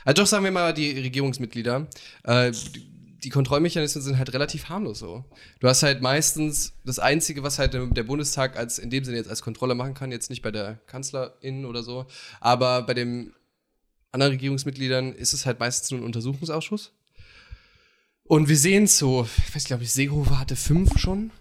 [0.05, 1.87] Also doch sagen wir mal die Regierungsmitglieder,
[2.23, 2.90] äh, die
[3.29, 5.23] Kontrollmechanismen sind halt relativ harmlos so.
[5.59, 9.29] Du hast halt meistens das Einzige, was halt der Bundestag als in dem Sinne jetzt
[9.29, 12.05] als Kontrolle machen kann, jetzt nicht bei der Kanzlerin oder so,
[12.39, 13.33] aber bei den
[14.11, 16.91] anderen Regierungsmitgliedern ist es halt meistens nur ein Untersuchungsausschuss.
[18.23, 21.31] Und wir sehen es so, ich weiß, glaube ich, Seehofer hatte fünf schon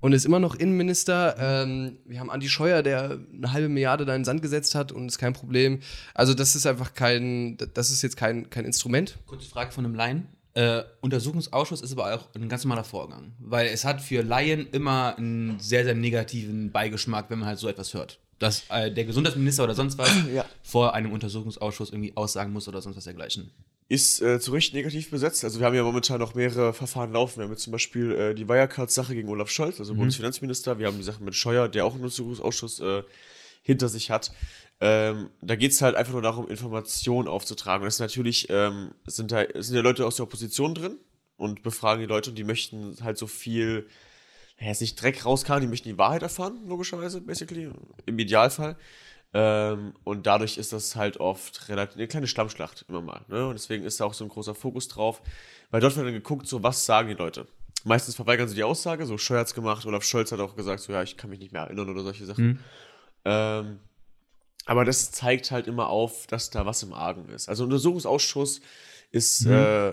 [0.00, 1.36] und ist immer noch Innenminister.
[1.38, 4.92] Ähm, wir haben Andi Scheuer, der eine halbe Milliarde da in den Sand gesetzt hat
[4.92, 5.80] und ist kein Problem.
[6.14, 9.18] Also das ist einfach kein, das ist jetzt kein, kein Instrument.
[9.26, 10.26] Kurze Frage von einem Laien.
[10.54, 15.16] Äh, Untersuchungsausschuss ist aber auch ein ganz normaler Vorgang, weil es hat für Laien immer
[15.16, 18.18] einen sehr, sehr negativen Beigeschmack, wenn man halt so etwas hört.
[18.40, 20.44] Dass äh, der Gesundheitsminister oder sonst was Ja.
[20.62, 23.50] vor einem Untersuchungsausschuss irgendwie aussagen muss oder sonst was dergleichen.
[23.88, 25.44] Ist äh, zu Recht negativ besetzt.
[25.44, 27.38] Also wir haben ja momentan noch mehrere Verfahren laufen.
[27.38, 30.78] Wir haben jetzt zum Beispiel äh, die Wirecard-Sache gegen Olaf Scholz, also Bundesfinanzminister.
[30.78, 33.02] Wir haben die Sache mit Scheuer, der auch einen Untersuchungsausschuss äh,
[33.62, 34.32] hinter sich hat.
[34.80, 37.84] Ähm, da geht es halt einfach nur darum, Informationen aufzutragen.
[37.84, 40.96] Das ist natürlich, ähm, es sind, da, es sind ja Leute aus der Opposition drin
[41.36, 43.86] und befragen die Leute und die möchten halt so viel,
[44.58, 47.70] naja, jetzt nicht Dreck rauskamen, die möchten die Wahrheit erfahren, logischerweise, basically,
[48.06, 48.76] im Idealfall.
[49.32, 53.24] Ähm, und dadurch ist das halt oft relativ eine kleine Schlammschlacht immer mal.
[53.28, 53.46] Ne?
[53.46, 55.22] Und deswegen ist da auch so ein großer Fokus drauf.
[55.70, 57.46] Weil dort wird dann geguckt, so was sagen die Leute.
[57.84, 60.92] Meistens verweigern sie die Aussage, so Scheuer hat's gemacht, Olaf Scholz hat auch gesagt, so
[60.92, 62.58] ja, ich kann mich nicht mehr erinnern oder solche Sachen.
[63.24, 63.80] Ähm,
[64.66, 67.48] aber das zeigt halt immer auf, dass da was im Argen ist.
[67.48, 68.60] Also Untersuchungsausschuss
[69.10, 69.92] ist, äh,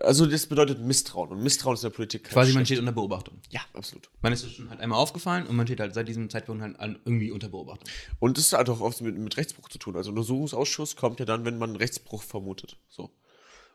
[0.00, 1.30] also das bedeutet Misstrauen.
[1.30, 3.38] Und Misstrauen ist in der Politik kein Quasi man steht unter Beobachtung.
[3.50, 4.08] Ja, absolut.
[4.20, 7.30] Man ist schon halt einmal aufgefallen und man steht halt seit diesem Zeitpunkt halt irgendwie
[7.30, 7.88] unter Beobachtung.
[8.20, 9.96] Und das hat auch oft mit, mit Rechtsbruch zu tun.
[9.96, 12.76] Also Untersuchungsausschuss kommt ja dann, wenn man einen Rechtsbruch vermutet.
[12.88, 13.10] So.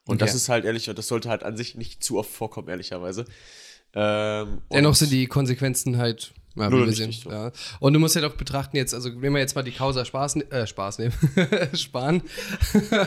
[0.06, 0.38] Und das Okay.
[0.38, 3.25] ist halt ehrlich, das sollte halt an sich nicht zu oft vorkommen, ehrlicherweise.
[3.94, 7.29] Ähm, Dennoch sind die Konsequenzen halt, ja, Null nichtig, so.
[7.31, 7.51] Ja.
[7.79, 10.35] Und du musst ja doch betrachten jetzt, also wenn wir jetzt mal die Causa Spaß,
[10.37, 11.13] äh, Spaß nehmen,
[11.73, 12.21] sparen,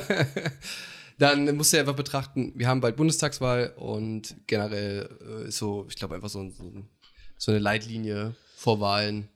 [1.18, 5.08] dann musst du ja einfach betrachten, wir haben bald Bundestagswahl und generell
[5.44, 6.88] äh, ist so, ich glaube einfach so, ein- so, ein-
[7.36, 9.28] so eine Leitlinie vor Wahlen.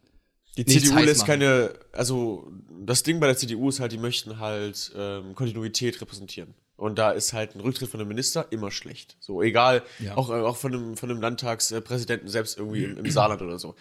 [0.56, 1.26] Die CDU lässt machen.
[1.40, 2.50] keine, also
[2.85, 6.54] das Ding bei der CDU ist halt, die möchten halt ähm, Kontinuität repräsentieren.
[6.76, 9.16] Und da ist halt ein Rücktritt von einem Minister immer schlecht.
[9.20, 10.16] So, egal, Ja.
[10.16, 13.74] auch, auch von einem, von einem Landtagspräsidenten selbst irgendwie im, im Saarland oder so.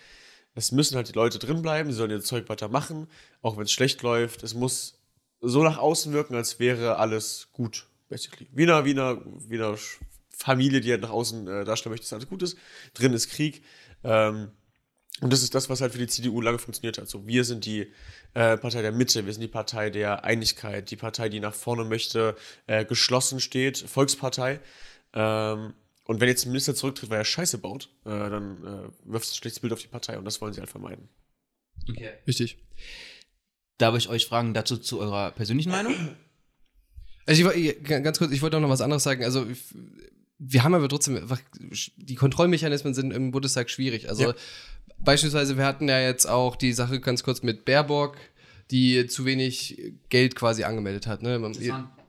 [0.55, 3.07] Es müssen halt die Leute drinbleiben, sie sollen ihr Zeug weitermachen,
[3.41, 4.43] auch wenn es schlecht läuft.
[4.43, 4.99] Es muss
[5.41, 8.47] so nach außen wirken, als wäre alles gut, basically.
[8.53, 9.97] Wie eine, wie eine, wie eine Sch-
[10.29, 12.57] Familie, die halt nach außen äh, darstellen möchte, dass alles gut ist.
[12.93, 13.63] Drin ist Krieg.
[14.03, 14.51] Ähm,
[15.21, 17.07] und das ist das, was halt für die CDU lange funktioniert hat.
[17.07, 17.91] So, wir sind die
[18.33, 21.83] äh, Partei der Mitte, wir sind die Partei der Einigkeit, die Partei, die nach vorne
[21.85, 22.35] möchte,
[22.67, 24.59] äh, geschlossen steht, Volkspartei.
[25.13, 25.73] Ähm,
[26.05, 29.31] und wenn jetzt ein Minister zurücktritt, weil er Scheiße baut, äh, dann äh, wirft es
[29.33, 31.07] ein schlechtes Bild auf die Partei und das wollen sie halt vermeiden.
[31.89, 32.11] Okay.
[32.27, 32.57] Richtig.
[33.77, 35.93] Darf ich euch fragen dazu zu eurer persönlichen Meinung?
[37.25, 39.23] Also ich, ganz kurz, ich wollte auch noch was anderes sagen.
[39.23, 39.73] Also ich-
[40.39, 41.39] wir haben aber trotzdem einfach,
[41.95, 44.09] die Kontrollmechanismen sind im Bundestag schwierig.
[44.09, 44.35] Also Ja.
[44.99, 48.17] beispielsweise, wir hatten ja jetzt auch die Sache ganz kurz mit Baerbock,
[48.71, 51.21] die zu wenig Geld quasi angemeldet hat.
[51.21, 51.39] Ne?
[51.39, 51.53] Man,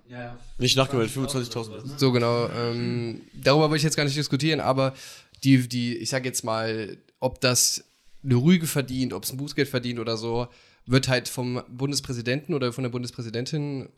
[0.08, 0.38] ja, ja.
[0.58, 1.98] Nicht nachgemeldet, 25.000.
[1.98, 2.48] so genau.
[2.48, 4.94] Ähm, darüber wollte ich jetzt gar nicht diskutieren, aber
[5.42, 7.84] die, die, ich sage jetzt mal, ob das
[8.22, 10.48] eine Rüge verdient, ob es ein Bußgeld verdient oder so,
[10.86, 13.88] wird halt vom Bundespräsidenten oder von der Bundespräsidentin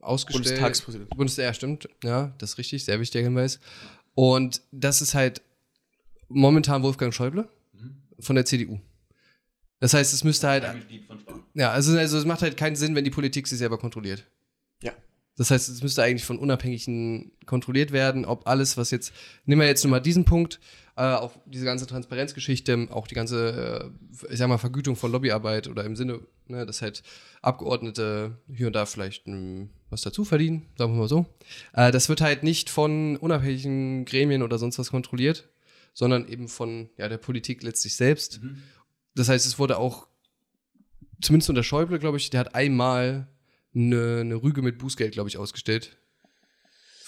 [0.00, 0.44] ausgestellt.
[0.44, 1.10] Bundestagspräsident.
[1.10, 1.88] Bundes ja, stimmt.
[2.04, 3.60] Ja, das ist richtig, sehr wichtiger Hinweis.
[4.14, 5.42] Und das ist halt
[6.28, 7.48] momentan Wolfgang Schäuble
[8.20, 8.80] von der CDU.
[9.80, 10.64] Das heißt, es müsste halt,
[11.54, 14.24] ja, also, also es macht halt keinen Sinn, wenn die Politik sich selber kontrolliert.
[14.82, 14.92] Ja.
[15.38, 19.12] Das heißt, es müsste eigentlich von Unabhängigen kontrolliert werden, ob alles, was jetzt,
[19.46, 20.58] nehmen wir jetzt nur mal diesen Punkt,
[20.96, 25.68] äh, auch diese ganze Transparenzgeschichte, auch die ganze, äh, ich sag mal, Vergütung von Lobbyarbeit
[25.68, 27.04] oder im Sinne, ne, dass halt
[27.40, 31.26] Abgeordnete hier und da vielleicht ähm, was dazu verdienen, sagen wir mal so.
[31.72, 35.48] Äh, das wird halt nicht von unabhängigen Gremien oder sonst was kontrolliert,
[35.94, 38.40] sondern eben von ja, der Politik letztlich selbst.
[39.14, 40.08] Das heißt, es wurde auch,
[41.20, 43.28] zumindest unter Schäuble, glaube ich, der hat einmal
[43.74, 45.96] eine, eine Rüge mit Bußgeld, glaube ich, ausgestellt.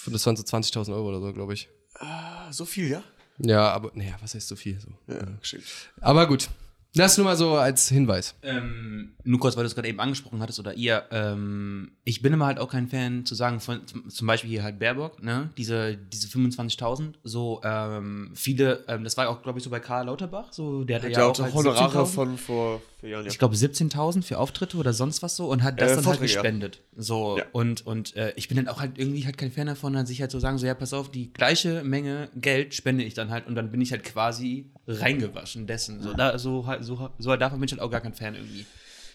[0.06, 1.68] Das waren so 20.000 Euro oder so, glaube ich.
[1.94, 3.02] Ah, so viel, ja?
[3.38, 4.80] Ja, aber, naja, was heißt so viel?
[4.80, 4.88] So.
[5.06, 5.92] Ja, geschickt.
[6.00, 6.48] Aber gut.
[6.94, 8.34] Das nur mal so als Hinweis.
[8.42, 12.32] Ähm, nur kurz, weil du es gerade eben angesprochen hattest oder ihr, ähm, ich bin
[12.32, 15.96] immer halt auch kein Fan zu sagen von zum- Beispiel hier halt Baerbock, ne, diese,
[15.96, 20.52] diese 25.000, so ähm, viele, ähm, das war auch glaube ich so bei Karl Lauterbach,
[20.52, 22.06] so der hatte Hat ja, ja auch auch halt Honorare 17.000.
[22.06, 23.30] von vor vier Jahren, ja.
[23.30, 26.16] ich glaube 17.000 für Auftritte oder sonst was so und hat das Äh, dann halt
[26.18, 26.42] Vorträge, ja.
[26.42, 26.80] gespendet.
[26.96, 27.44] So Ja.
[27.52, 30.20] und und äh, ich bin dann auch halt irgendwie halt kein Fan davon, dann sich
[30.20, 33.46] halt so sagen so ja pass auf die gleiche Menge Geld spende ich dann halt
[33.46, 36.02] und dann bin ich halt quasi reingewaschen dessen.
[36.02, 38.66] So da so halt so so davon bin ich halt auch gar kein Fan irgendwie.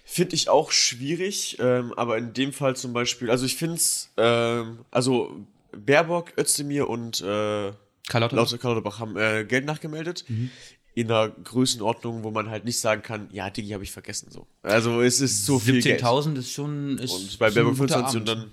[0.08, 4.12] Finde ich auch schwierig, ähm, aber in dem Fall zum Beispiel, also ich finde es,
[4.18, 5.36] ähm, also
[5.76, 7.72] Baerbock, Özdemir und äh,
[8.14, 8.52] Lauterbach.
[8.62, 10.26] Lauterbach haben äh, Geld nachgemeldet.
[10.28, 10.52] Mhm.
[10.94, 14.30] In einer Größenordnung, wo man halt nicht sagen kann, ja, Digi habe ich vergessen.
[14.32, 14.48] So.
[14.62, 16.02] Also es ist so viel Geld.
[16.02, 16.98] 17.000 ist schon.
[17.00, 18.52] Ist Und bei Baerbock ein guter 25 und dann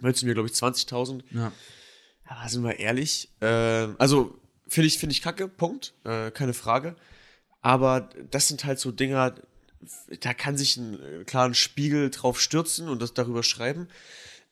[0.00, 1.22] möchten wir, glaube ich, 20.000.
[1.30, 1.52] Ja.
[2.28, 3.28] Ja, sind wir ehrlich.
[3.40, 5.94] Ähm, also, finde ich, finde ich kacke, Punkt.
[6.04, 6.96] Äh, keine Frage.
[7.62, 9.34] Aber das sind halt so Dinger,
[10.20, 13.88] da kann sich ein äh, klaren Spiegel drauf stürzen und das darüber schreiben.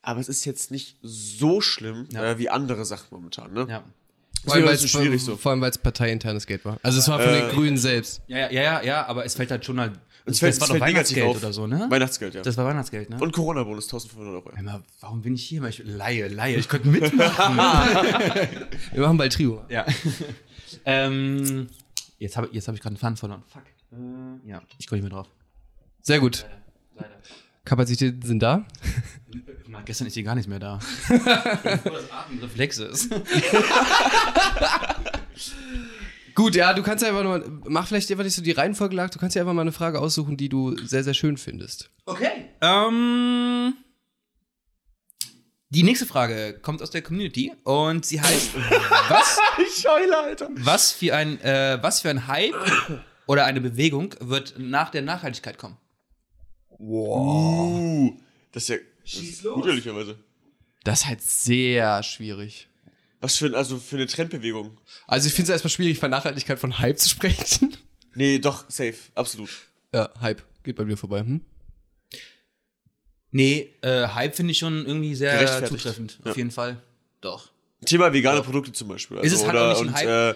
[0.01, 2.23] Aber es ist jetzt nicht so schlimm Ja.
[2.31, 3.51] äh, wie andere Sachen momentan.
[3.53, 3.67] Ne?
[3.69, 3.83] Ja.
[4.45, 5.35] Vor allem, es schwierig so.
[5.35, 6.77] vor allem, weil es parteiinternes Geld war.
[6.81, 8.21] Also es war von den Äh, Grünen selbst.
[8.27, 9.99] Ja, ja, ja, ja, aber es fällt halt schon halt.
[10.25, 11.37] Es fällt, das war es doch Weihnachtsgeld auf.
[11.37, 11.87] oder so, ne?
[11.89, 12.41] Weihnachtsgeld, ja.
[12.41, 13.17] Das war Weihnachtsgeld, ne?
[13.19, 14.49] und Corona-Bonus, 1500 Euro.
[14.55, 15.61] Einmal, warum bin ich hier?
[15.61, 16.55] Weil ich Laie, Laie.
[16.57, 17.57] Ich könnte mitmachen.
[18.93, 19.65] Wir machen bald Trio.
[19.69, 19.85] ja.
[20.85, 21.67] ähm,
[22.19, 23.43] jetzt habe jetzt hab ich gerade einen Faden verloren.
[23.47, 23.63] Fuck.
[23.91, 25.27] Äh, ja, ich komme nicht mehr drauf.
[26.01, 26.45] Sehr gut.
[26.95, 27.09] Leider.
[27.65, 28.65] Kapazitäten sind da.
[29.67, 30.79] Na, gestern ist hier gar nichts mehr da.
[31.07, 33.09] Bevor das Atemreflex ist.
[36.35, 39.09] Gut, ja, du kannst ja einfach nur, mach vielleicht einfach nicht so die Reihenfolge lag,
[39.09, 41.89] du kannst ja einfach mal eine Frage aussuchen, die du sehr, sehr schön findest.
[42.05, 42.45] Okay.
[42.61, 43.73] Ähm,
[45.69, 48.55] die nächste Frage kommt aus der Community und sie heißt:
[49.09, 49.39] Was,
[49.77, 50.49] Ich heule, Alter.
[50.55, 52.55] was, für ein, äh, was für ein Hype
[53.27, 55.77] oder eine Bewegung wird nach der Nachhaltigkeit kommen?
[56.79, 58.17] Uh,
[58.51, 60.15] das ist ja das Schieß ist los.
[60.83, 62.67] Das ist halt sehr schwierig.
[63.21, 64.77] Was für, ein, also für eine Trendbewegung?
[65.05, 67.75] Also ich finde es erstmal schwierig, von Nachhaltigkeit von Hype zu sprechen.
[68.15, 69.49] Nee, doch, safe, absolut.
[69.93, 70.41] Ja, Hype.
[70.63, 71.19] Geht bei mir vorbei.
[71.19, 71.41] Hm?
[73.31, 76.19] Nee, äh, Hype finde ich schon irgendwie sehr zutreffend.
[76.23, 76.31] Ja.
[76.31, 76.77] Auf jeden Fall.
[77.21, 77.49] Doch.
[77.85, 79.17] Thema vegane Produkte zum Beispiel.
[79.17, 80.35] Also, Ist es halt oder, auch nicht ein und, äh,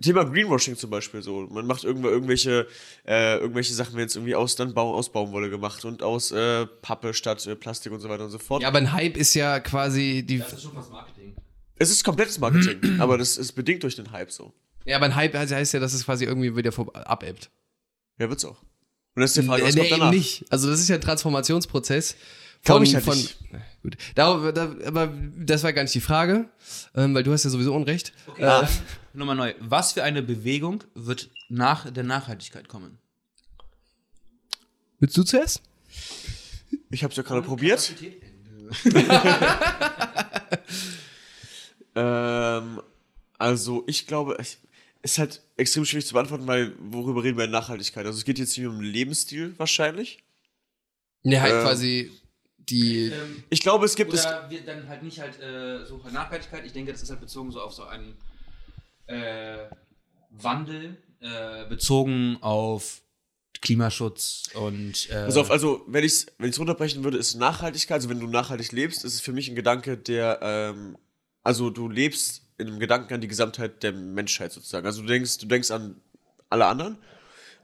[0.00, 1.48] Thema Greenwashing zum Beispiel so.
[1.50, 2.68] Man macht irgendwo irgendwelche,
[3.06, 6.66] äh, irgendwelche Sachen, wenn jetzt irgendwie aus, dann Bau, aus Baumwolle gemacht und aus äh,
[6.66, 8.62] Pappe statt äh, Plastik und so weiter und so fort.
[8.62, 10.36] Ja, aber ein Hype ist ja quasi die.
[10.36, 11.34] ist schon fast Marketing.
[11.80, 14.52] Es ist komplettes Marketing, aber das ist bedingt durch den Hype so.
[14.84, 17.50] Ja, aber ein Hype heißt ja, dass es quasi irgendwie wieder vor, abebbt.
[18.18, 18.62] Ja, wird's auch.
[19.18, 20.12] Und das ist die Frage, was nee, kommt eben danach?
[20.12, 20.44] nicht.
[20.48, 22.14] Also das ist ja ein Transformationsprozess.
[22.62, 23.36] Glaub ich halt von, nicht.
[23.82, 23.96] Gut.
[24.14, 26.48] Darauf, da, aber das war gar nicht die Frage,
[26.94, 28.12] ähm, weil du hast ja sowieso Unrecht.
[28.28, 28.66] Okay, Äh,
[29.14, 29.54] Nochmal neu.
[29.58, 32.98] Was für eine Bewegung wird nach der Nachhaltigkeit kommen?
[35.00, 35.62] willst du zuerst?
[36.90, 37.92] Ich hab's ja gerade probiert.
[41.94, 42.80] Ähm,
[43.38, 44.58] also ich glaube, es
[45.02, 48.04] ist halt extrem schwierig zu beantworten, weil worüber reden wir in Nachhaltigkeit?
[48.04, 50.22] Also es geht jetzt hier um den Lebensstil wahrscheinlich.
[51.22, 52.10] Nee, halt Ähm, quasi
[52.58, 53.12] die.
[53.50, 54.26] Ich glaube, es gibt es.
[54.26, 56.64] Oder wir dann halt nicht halt äh, so Nachhaltigkeit.
[56.64, 58.16] Ich denke, das ist halt bezogen so auf so einen
[59.06, 59.66] äh,
[60.30, 63.02] Wandel, äh, bezogen auf
[63.60, 67.96] Klimaschutz und äh, Pass auf, also wenn ich es wenn ich's runterbrechen würde, ist Nachhaltigkeit,
[67.96, 70.96] also wenn du nachhaltig lebst, ist es für mich ein Gedanke, der, ähm,
[71.42, 74.86] also du lebst in einem Gedanken an die Gesamtheit der Menschheit sozusagen.
[74.86, 75.96] Also du denkst, du denkst an
[76.50, 76.98] alle anderen.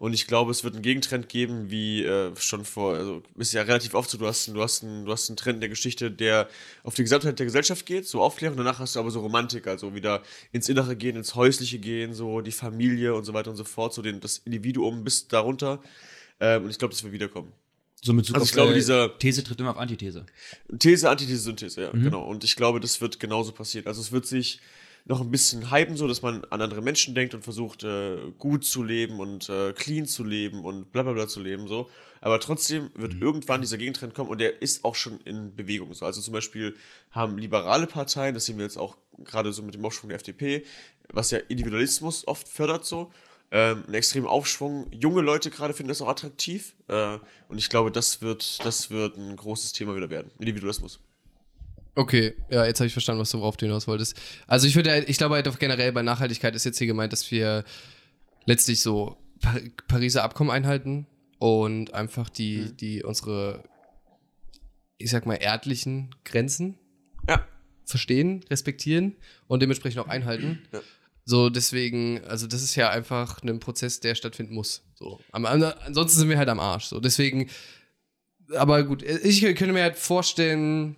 [0.00, 3.62] Und ich glaube, es wird einen Gegentrend geben, wie äh, schon vor, also ist ja
[3.62, 6.10] relativ oft so, du hast, du, hast einen, du hast einen Trend in der Geschichte,
[6.10, 6.48] der
[6.82, 9.94] auf die Gesamtheit der Gesellschaft geht, so Aufklärung, danach hast du aber so Romantik, also
[9.94, 13.62] wieder ins Innere gehen, ins Häusliche gehen, so die Familie und so weiter und so
[13.64, 15.80] fort, so den, das Individuum bis darunter.
[16.40, 17.52] Ähm, und ich glaube, das wird wiederkommen.
[18.02, 20.26] so mit Bezug also ich glaube, äh, dieser- These tritt immer auf Antithese.
[20.76, 22.24] These, Antithese, Synthese, ja, genau.
[22.24, 23.86] Und ich glaube, das wird genauso passieren.
[23.86, 24.60] Also es wird sich
[25.06, 28.64] noch ein bisschen hypen, so dass man an andere Menschen denkt und versucht, äh, gut
[28.64, 31.90] zu leben und äh, clean zu leben und bla bla bla zu leben, so.
[32.22, 35.92] Aber trotzdem wird irgendwann dieser Gegentrend kommen und der ist auch schon in Bewegung.
[35.92, 36.06] So.
[36.06, 36.74] Also zum Beispiel
[37.10, 40.64] haben liberale Parteien, das sehen wir jetzt auch gerade so mit dem Aufschwung der FDP,
[41.12, 43.12] was ja Individualismus oft fördert, so.
[43.50, 44.90] Ähm, einen extremen Aufschwung.
[44.90, 46.74] Junge Leute gerade finden das auch attraktiv.
[46.88, 50.30] Äh, und ich glaube, das wird, das wird ein großes Thema wieder werden.
[50.38, 50.98] Individualismus.
[51.96, 54.20] Okay, ja, jetzt habe ich verstanden, was du worauf du hinaus wolltest.
[54.46, 57.30] Also ich würde, ich glaube halt auch generell bei Nachhaltigkeit ist jetzt hier gemeint, dass
[57.30, 57.64] wir
[58.46, 61.06] letztlich so Par Pariser Abkommen einhalten
[61.38, 62.76] und einfach die, Mhm.
[62.78, 63.62] die unsere,
[64.98, 66.78] ich sag mal, erdlichen Grenzen
[67.28, 67.46] Ja.
[67.84, 70.62] verstehen, respektieren und dementsprechend auch einhalten.
[70.72, 70.80] Ja.
[71.26, 74.82] So, deswegen, also das ist ja einfach ein Prozess, der stattfinden muss.
[74.94, 75.20] So.
[75.32, 76.86] Ansonsten sind wir halt am Arsch.
[76.86, 77.48] So, deswegen,
[78.56, 80.96] aber gut, ich könnte mir halt vorstellen,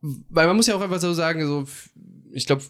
[0.00, 1.66] weil man muss ja auch einfach so sagen, so,
[2.32, 2.62] ich glaube,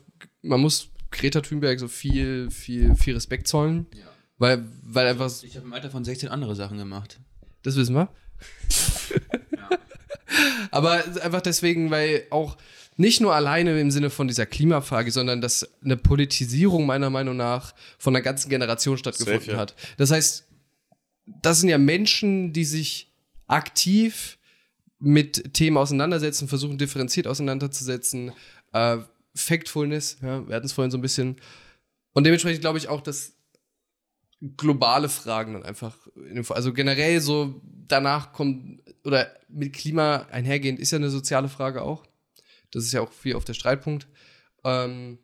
[0.43, 3.87] man muss Greta Thunberg so viel, viel, viel Respekt zollen.
[3.95, 4.07] Ja.
[4.39, 7.21] Weil, weil einfach, Ich habe im Alter von 16 andere Sachen gemacht.
[7.63, 8.09] das wissen wir.
[9.53, 9.69] Ja.
[10.71, 12.57] Aber einfach deswegen, weil auch
[12.97, 17.75] nicht nur alleine im Sinne von dieser Klimafrage, sondern dass eine Politisierung meiner Meinung nach
[17.99, 19.59] von einer ganzen Generation stattgefunden Safe, ja.
[19.59, 19.75] hat.
[19.97, 20.47] Das heißt,
[21.43, 23.13] das sind ja Menschen, die sich
[23.47, 24.39] aktiv
[25.01, 28.33] mit Themen auseinandersetzen, versuchen differenziert auseinanderzusetzen,
[28.73, 28.99] äh,
[29.35, 31.37] Factfulness, ja, wir hatten es vorhin so ein bisschen.
[32.13, 33.37] Und dementsprechend glaube ich auch, dass
[34.57, 35.97] globale Fragen dann einfach,
[36.51, 42.05] also generell so danach kommt, oder mit Klima einhergehend ist ja eine soziale Frage auch.
[42.71, 44.07] Das ist ja auch viel auf der Streitpunkt.
[44.65, 45.19] Ähm,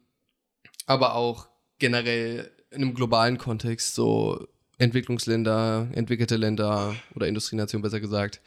[0.86, 4.46] aber auch generell in einem globalen Kontext, so
[4.78, 8.40] Entwicklungsländer, entwickelte Länder oder Industrienationen besser gesagt.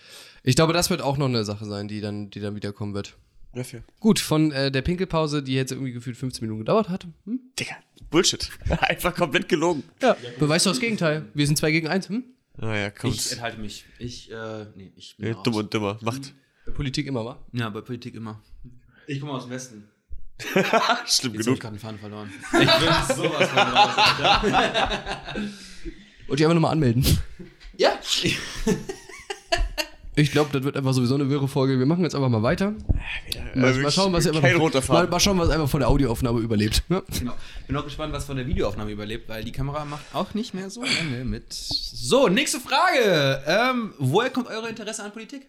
[0.44, 3.16] Ich glaube, das wird auch noch eine Sache sein, die dann, die dann wiederkommen wird.
[3.56, 3.84] Ja, fair.
[4.00, 7.08] Gut, von äh, der Pinkelpause, die jetzt irgendwie gefühlt 15 Minuten gedauert hat.
[7.26, 7.40] Hm?
[7.60, 7.76] Digga,
[8.12, 8.48] Bullshit.
[8.82, 9.84] Einfach komplett gelogen.
[10.02, 11.26] Ja, beweist doch das Gegenteil.
[11.34, 12.10] Wir sind zwei gegen eins.
[12.10, 12.24] Hm?
[12.58, 13.16] Naja, kommt.
[13.16, 13.86] Ich enthalte mich.
[13.98, 15.44] Ich, äh, nee, ich bin Nee, raus.
[15.44, 15.98] dumm und dümmer.
[16.02, 16.34] Macht.
[16.76, 17.40] Politik immer, wa?
[17.54, 18.40] Ja, bei Politik immer.
[19.08, 19.90] Ich komme aus dem Westen.
[20.44, 21.60] Schlimm Jetzt habe ich genug.
[21.60, 22.30] gerade den Faden verloren.
[22.54, 25.26] Ich bin sowas von raus, Alter.
[26.30, 27.06] Und die einfach nochmal anmelden.
[27.78, 28.00] Ja.
[30.16, 31.80] Ich glaube, das wird einfach sowieso eine wirre Folge.
[31.80, 32.74] Wir machen jetzt einfach mal weiter.
[33.56, 34.42] Mal, mal schauen, was einfach
[34.90, 36.84] mal, mal schauen, was einfach von der Audioaufnahme überlebt.
[36.90, 37.02] Ja.
[37.18, 37.34] Genau.
[37.68, 40.70] Bin auch gespannt, was von der Videoaufnahme überlebt, weil die Kamera macht auch nicht mehr
[40.70, 41.54] so lange mit.
[41.54, 43.42] So, nächste Frage.
[43.48, 45.48] Ähm, woher kommt eure Interesse an Politik?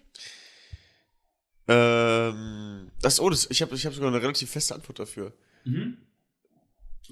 [1.66, 5.32] Ähm, das, oh, das, ich habe ich hab sogar eine relativ feste Antwort dafür.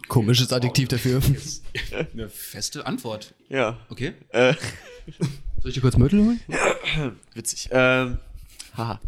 [0.06, 1.20] Komisches Adjektiv dafür.
[2.12, 3.34] Eine feste Antwort.
[3.48, 3.78] Ja.
[3.88, 4.14] Okay.
[4.30, 4.54] Äh,
[5.60, 6.40] Soll ich dir kurz Mörtel holen?
[7.34, 7.68] witzig.
[7.72, 8.18] Ähm,
[8.76, 9.00] haha.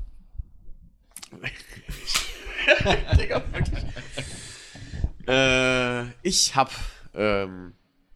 [3.19, 3.85] Digga, wirklich.
[5.27, 6.73] Äh, ich hab,
[7.15, 7.75] ähm,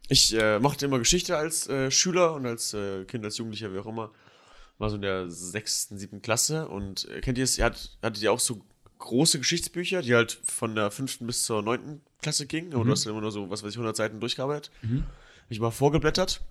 [0.09, 3.79] ich äh, mochte immer Geschichte als äh, Schüler und als äh, Kind, als Jugendlicher, wie
[3.79, 4.11] auch immer.
[4.77, 8.21] War so in der sechsten, siebten Klasse und äh, kennt ihr es, ihr hat, hattet
[8.21, 8.61] ihr auch so
[9.05, 13.05] große Geschichtsbücher, die halt von der fünften bis zur neunten Klasse gingen, aber du hast
[13.05, 14.71] immer nur so, was weiß ich, 100 Seiten durchgearbeitet.
[14.83, 16.41] Hab ich mal vorgeblättert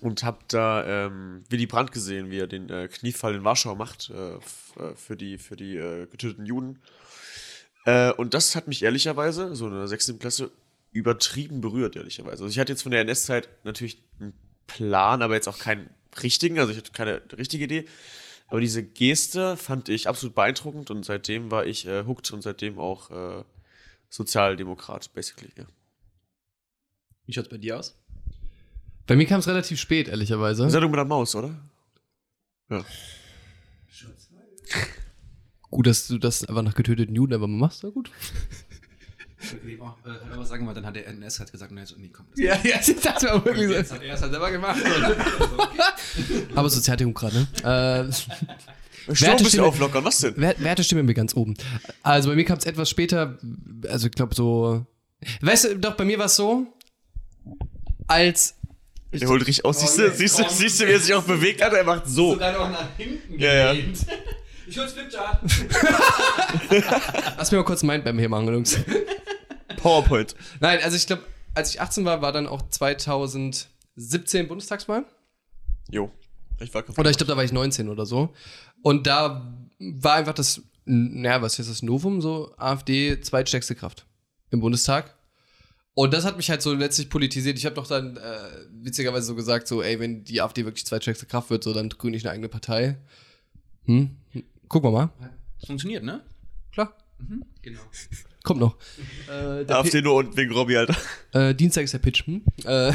[0.00, 4.10] und hab da ähm, Willy Brandt gesehen, wie er den äh, Kniefall in Warschau macht
[4.10, 4.38] äh, äh,
[4.96, 6.80] für die, für die äh, getöteten Juden.
[7.84, 10.50] Äh, und das hat mich ehrlicherweise, so in der sechsten Klasse,
[10.92, 12.42] übertrieben berührt, ehrlicherweise.
[12.42, 14.32] Also ich hatte jetzt von der NS-Zeit natürlich einen
[14.66, 15.88] Plan, aber jetzt auch keinen
[16.22, 17.84] richtigen, also ich hatte keine richtige Idee.
[18.50, 22.78] Aber diese Geste fand ich absolut beeindruckend und seitdem war ich äh, hooked und seitdem
[22.78, 23.44] auch äh,
[24.08, 25.52] Sozialdemokrat, basically.
[25.56, 25.64] Ja.
[27.26, 27.96] Wie schaut's bei dir aus?
[29.06, 30.68] Bei mir kam es relativ spät, ehrlicherweise.
[30.68, 31.54] Sendung mit der Maus, oder?
[32.68, 32.84] Ja.
[35.70, 37.84] Gut, dass du das einfach nach getöteten Juden einfach machst.
[37.84, 38.10] Na gut.
[39.80, 42.26] Oh, äh, hat sagen, weil dann hat der NS halt gesagt, nee, so, nee komm.
[42.36, 43.72] Das Ja, ja, das war wirklich so.
[43.74, 44.78] Jetzt hat er es halt selber gemacht.
[46.54, 48.08] Aber Sozialdemokrat, ne?
[49.08, 50.34] Äh, Strom ein bisschen auflockern, was denn?
[50.36, 51.54] Wer- Wertestimme mir ganz oben.
[52.02, 53.38] Also bei mir kam es etwas später,
[53.88, 54.84] also ich glaube so.
[55.40, 56.66] Weißt du, doch, bei mir war es so,
[58.06, 58.56] als.
[59.12, 59.80] Der holt richtig aus.
[59.80, 60.52] Siehst du, jetzt siehst du, komm.
[60.54, 61.72] siehst du, wie er sich auch bewegt hat?
[61.72, 62.36] Er macht so.
[62.36, 63.72] dann auch nach hinten Ja, ja.
[63.72, 63.98] gelehnt.
[64.68, 65.40] Ich hol's Flipchart.
[67.36, 68.78] Lass mir mal kurz ein Mindmap hier machen, Jungs.
[69.82, 70.34] PowerPoint.
[70.60, 71.22] Nein, also ich glaube,
[71.54, 75.04] als ich 18 war, war dann auch 2017 Bundestagswahl.
[75.90, 76.10] Jo.
[76.60, 78.34] Ich war Oder ich glaube, da war ich 19 oder so.
[78.82, 84.06] Und da war einfach das, naja, was ist das Novum, so AfD zweitstärkste Kraft
[84.50, 85.16] im Bundestag.
[85.94, 87.58] Und das hat mich halt so letztlich politisiert.
[87.58, 88.20] Ich habe doch dann äh,
[88.70, 92.16] witzigerweise so gesagt, so, ey, wenn die AfD wirklich zweitstärkste Kraft wird, so, dann gründe
[92.16, 92.96] ich eine eigene Partei.
[93.84, 94.16] Hm?
[94.68, 95.10] Gucken wir mal.
[95.58, 96.22] Das funktioniert, ne?
[96.72, 96.94] Klar,
[97.62, 97.80] Genau.
[98.42, 98.76] kommt noch.
[99.28, 100.96] Äh, der AfD nur unten wegen Robby, Alter.
[101.32, 102.26] Äh, Dienstag ist der Pitch.
[102.26, 102.42] Hm?
[102.64, 102.92] Äh,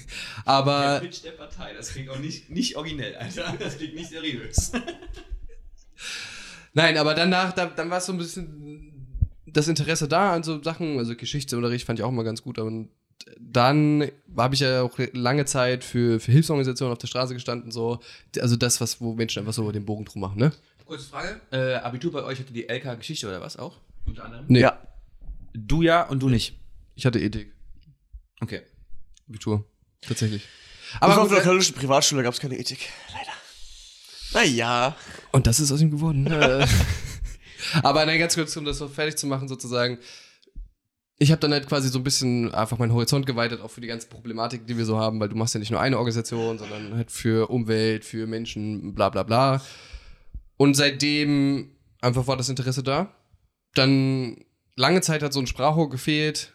[0.44, 3.54] aber Pitch der Partei, das klingt auch nicht, nicht originell, Alter.
[3.58, 4.72] Das klingt nicht seriös.
[6.74, 8.98] Nein, aber danach, da, dann war es so ein bisschen
[9.46, 12.58] das Interesse da an so Sachen, also Geschichtsunterricht fand ich auch mal ganz gut.
[12.58, 12.90] Und
[13.38, 18.00] dann habe ich ja auch lange Zeit für, für Hilfsorganisationen auf der Straße gestanden, so,
[18.40, 20.52] also das, was, wo Menschen einfach so den Bogen drum machen, ne?
[20.88, 21.40] Kurze Frage.
[21.52, 23.76] Äh, Abitur bei euch hatte die LK Geschichte oder was auch?
[24.06, 24.46] Unter anderem?
[24.48, 24.82] Nee, Ja.
[25.52, 26.58] Du ja und du nicht.
[26.94, 27.52] ich hatte Ethik,
[28.40, 28.62] Okay.
[29.28, 29.64] Abitur,
[30.00, 30.46] tatsächlich.
[31.00, 32.88] Aber auf der gut, katholischen Privatschule gab es keine Ethik.
[33.12, 33.32] Leider.
[34.46, 34.96] Naja.
[35.32, 36.26] und das ist aus ihm geworden.
[37.70, 39.98] Äh, aber nein, ganz kurz, um das noch fertig zu machen, sozusagen.
[41.18, 43.88] Ich habe dann halt quasi so ein bisschen einfach meinen Horizont geweitet, auch für die
[43.88, 46.94] ganze Problematik, die wir so haben, weil du machst ja nicht nur eine Organisation, sondern
[46.94, 49.60] halt für Umwelt, für Menschen, bla bla bla.
[50.58, 51.70] Und seitdem
[52.02, 53.14] einfach war das Interesse da.
[53.74, 54.44] Dann
[54.76, 56.52] lange Zeit hat so ein Sprachrohr gefehlt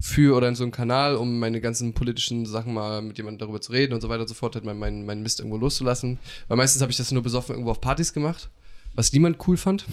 [0.00, 3.60] für oder in so einem Kanal, um meine ganzen politischen Sachen mal mit jemandem darüber
[3.60, 6.18] zu reden und so weiter und so fort, halt mein, mein, mein Mist irgendwo loszulassen.
[6.48, 8.50] Weil meistens habe ich das nur besoffen irgendwo auf Partys gemacht,
[8.94, 9.84] was niemand cool fand.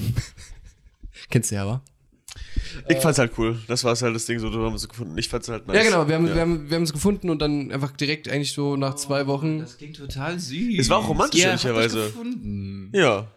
[1.29, 1.81] Kennst du ja, wa?
[2.87, 3.59] Ich fand's halt cool.
[3.67, 5.17] Das war halt das Ding, so, du haben es gefunden.
[5.17, 5.75] Ich fand's halt nice.
[5.77, 8.53] Ja, genau, wir haben, wir, haben, wir haben es gefunden und dann einfach direkt eigentlich
[8.53, 9.59] so nach zwei Wochen.
[9.59, 10.79] Das klingt total süß.
[10.79, 12.05] Es war auch romantisch, euch ehrlicherweise.
[12.05, 12.91] gefunden.
[12.93, 13.27] Ja.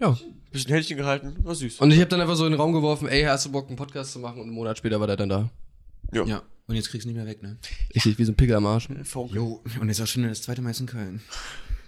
[0.00, 0.16] Ja.
[0.50, 1.80] bisschen Händchen gehalten, war süß.
[1.80, 3.76] Und ich habe dann einfach so in den Raum geworfen, ey, hast du Bock, einen
[3.76, 4.38] Podcast zu machen?
[4.38, 5.50] Und einen Monat später war der dann da.
[6.12, 6.42] Ja.
[6.66, 7.58] Und jetzt kriegst du nicht mehr weg, ne?
[7.94, 8.88] Richtig, wie so ein Pickel am Arsch.
[9.32, 11.20] Jo, und jetzt auch schon das zweite Mal ist in Köln.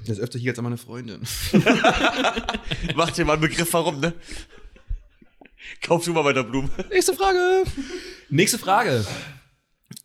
[0.01, 1.21] Das ist öfter hier als an meine Freundin.
[2.97, 4.13] Macht dir mal einen Begriff, warum, ne?
[5.81, 6.71] Kauf du mal weiter Blumen.
[6.91, 7.63] Nächste Frage.
[8.29, 9.07] Nächste Frage.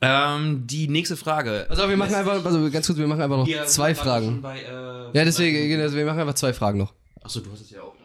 [0.01, 1.65] Ähm, die nächste Frage.
[1.69, 4.41] Also wir machen einfach, also ganz kurz, wir machen einfach noch Hier, zwei Fragen.
[4.41, 6.93] Bei, äh, Ja, deswegen, also wir machen einfach zwei Fragen noch.
[7.23, 7.95] Achso, du hast es ja auch?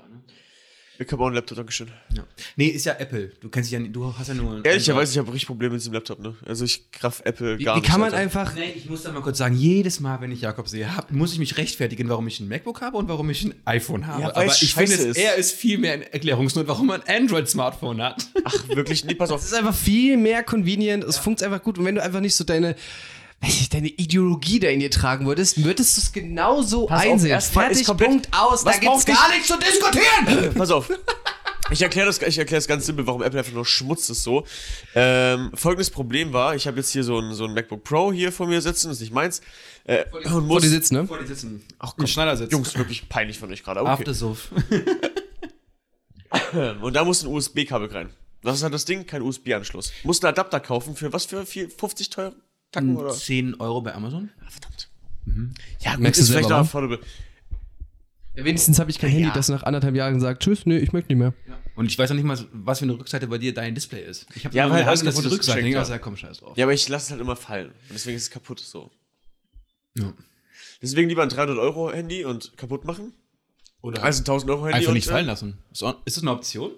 [1.07, 1.89] Ich habe auch einen Laptop, Dankeschön.
[2.15, 2.25] Ja.
[2.57, 3.33] Nee, ist ja Apple.
[3.41, 4.57] Du kennst dich ja nicht, du hast ja nur.
[4.57, 6.35] ein Ehrlicherweise, ich habe richtig Probleme mit diesem Laptop, ne?
[6.47, 7.91] Also ich raff Apple Wie, gar wie nicht.
[7.91, 8.19] kann man Alter.
[8.23, 11.11] einfach, Nee, ich muss da mal kurz sagen, jedes Mal, wenn ich Jakob sehe, hab,
[11.11, 14.23] muss ich mich rechtfertigen, warum ich ein MacBook habe und warum ich ein iPhone habe.
[14.23, 17.23] Ja, Aber es ich finde, es- er ist viel mehr in Erklärungsnot, warum man ein
[17.23, 18.27] Android-Smartphone hat.
[18.45, 19.05] Ach, wirklich?
[19.05, 19.43] Nee, pass es auf.
[19.45, 21.79] ist einfach viel mehr convenient, es funktioniert einfach gut.
[21.79, 22.77] Und wenn du einfach nicht so deine,
[23.43, 27.13] weiß ich, deine Ideologie da in dir tragen würdest, würdest du es genauso Pass auf,
[27.13, 27.31] einsehen.
[27.31, 30.55] erstmal ist Fertig, komplett- Punkt, aus, Was da gibt's braucht nicht- gar nichts zu diskutieren.
[30.55, 30.91] Pass auf.
[31.71, 34.45] Ich erkläre das, ich erkläre das ganz simpel, warum Apple einfach nur Schmutz ist so.
[34.95, 38.31] Ähm, folgendes Problem war, ich habe jetzt hier so ein, so ein MacBook Pro hier
[38.31, 39.41] vor mir sitzen, das ist nicht meins.
[39.85, 41.07] Äh, und Wo muss, die sitzen, ne?
[41.07, 41.65] Vor dir sitzen.
[41.79, 42.53] Ach Im Schneidersitz.
[42.53, 43.81] Jungs, wirklich peinlich von euch gerade.
[43.81, 43.91] Okay.
[43.91, 44.49] Aftersuff.
[46.83, 48.11] Und da muss ein USB-Kabel rein.
[48.43, 49.07] Was ist halt das Ding?
[49.07, 49.93] Kein USB-Anschluss.
[50.03, 52.33] Muss einen Adapter kaufen für was für viel, 50 teuer
[52.73, 53.11] Tacken oder?
[53.13, 54.31] 10 Euro bei Amazon.
[54.45, 54.89] Ah, verdammt.
[55.81, 56.61] Ja, gut, Merkst du ist vielleicht selber, auch wa?
[56.63, 56.99] affordable.
[58.35, 59.35] Ja, wenigstens habe ich kein Handy, ja.
[59.35, 61.35] das nach anderthalb Jahren sagt, tschüss, nee, ich möchte nicht mehr.
[61.75, 64.27] Und ich weiß noch nicht mal, was für eine Rückseite bei dir dein Display ist.
[64.35, 65.59] Ich habe Ja, immer weil Hand, dass die kaputt ist, Rückseite.
[65.59, 65.89] geschenkt, Ja, ja.
[65.91, 66.57] ja, komm, scheiß drauf.
[66.57, 67.69] Ja, aber ich lasse es halt immer fallen.
[67.69, 68.91] Und deswegen ist es kaputt so.
[69.97, 70.13] Ja.
[70.81, 73.13] Deswegen lieber ein 300 Euro Handy und kaputt machen.
[73.83, 74.77] Oder Also ein 1000 Euro Handy.
[74.79, 75.59] einfach und, nicht äh, fallen lassen.
[75.71, 76.71] Ist auch- ist das eine Option?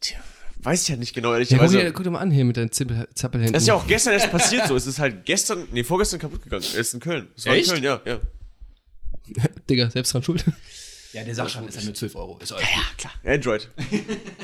[0.00, 0.18] Tja,
[0.62, 2.70] weiß ich ja nicht genau, Ja, guck, dir, guck dir mal an hier mit deinen
[2.72, 3.52] Zappelhänden.
[3.52, 4.76] das ist ja auch gestern erst passiert so.
[4.76, 6.64] Es ist halt gestern, nee, vorgestern kaputt gegangen.
[6.74, 7.28] Er ist in Köln.
[7.36, 7.68] Es war Echt?
[7.68, 8.20] in Köln, ja, ja.
[9.70, 10.44] Digga, selbst dran schuld.
[11.12, 12.38] Ja, der Sachschaden ist ja nur 12 Euro.
[12.38, 12.58] Ist Ja,
[12.98, 13.12] klar.
[13.24, 13.68] Android.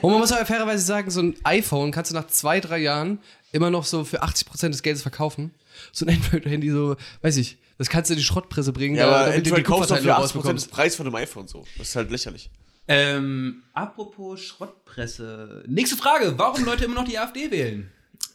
[0.00, 3.18] Und man muss aber fairerweise sagen, so ein iPhone kannst du nach zwei, drei Jahren
[3.52, 5.52] immer noch so für 80% des Geldes verkaufen.
[5.92, 8.96] So ein Android-Handy, so, weiß ich, das kannst du in die Schrottpresse bringen.
[8.96, 10.66] Ja, aber damit du Android kaufst du für 80% rausbekommst.
[10.66, 11.64] des Preis von einem iPhone so.
[11.76, 12.50] Das ist halt lächerlich.
[12.86, 15.64] Ähm, apropos Schrottpresse.
[15.66, 16.38] Nächste Frage.
[16.38, 17.90] Warum Leute immer noch die AfD wählen?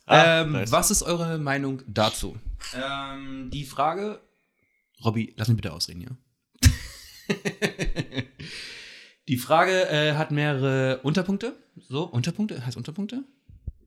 [0.06, 0.72] Ah, ähm, nice.
[0.72, 2.38] Was ist eure Meinung dazu?
[2.74, 4.20] Ähm, die Frage.
[5.06, 6.10] Robby, lass mich bitte ausreden, ja?
[9.28, 11.56] die Frage äh, hat mehrere Unterpunkte.
[11.88, 12.66] So, Unterpunkte?
[12.66, 13.24] Heißt Unterpunkte?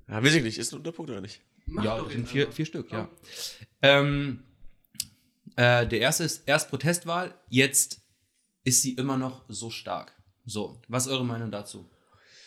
[0.08, 0.58] Ja, weiß ich nicht.
[0.58, 1.40] Ist ein Unterpunkt oder nicht?
[1.66, 3.08] ja, das sind vier, vier Stück, ja.
[3.82, 4.44] Ähm,
[5.56, 8.00] äh, der erste ist erst Protestwahl, jetzt
[8.64, 10.14] ist sie immer noch so stark.
[10.46, 11.84] So, was ist eure Meinung dazu?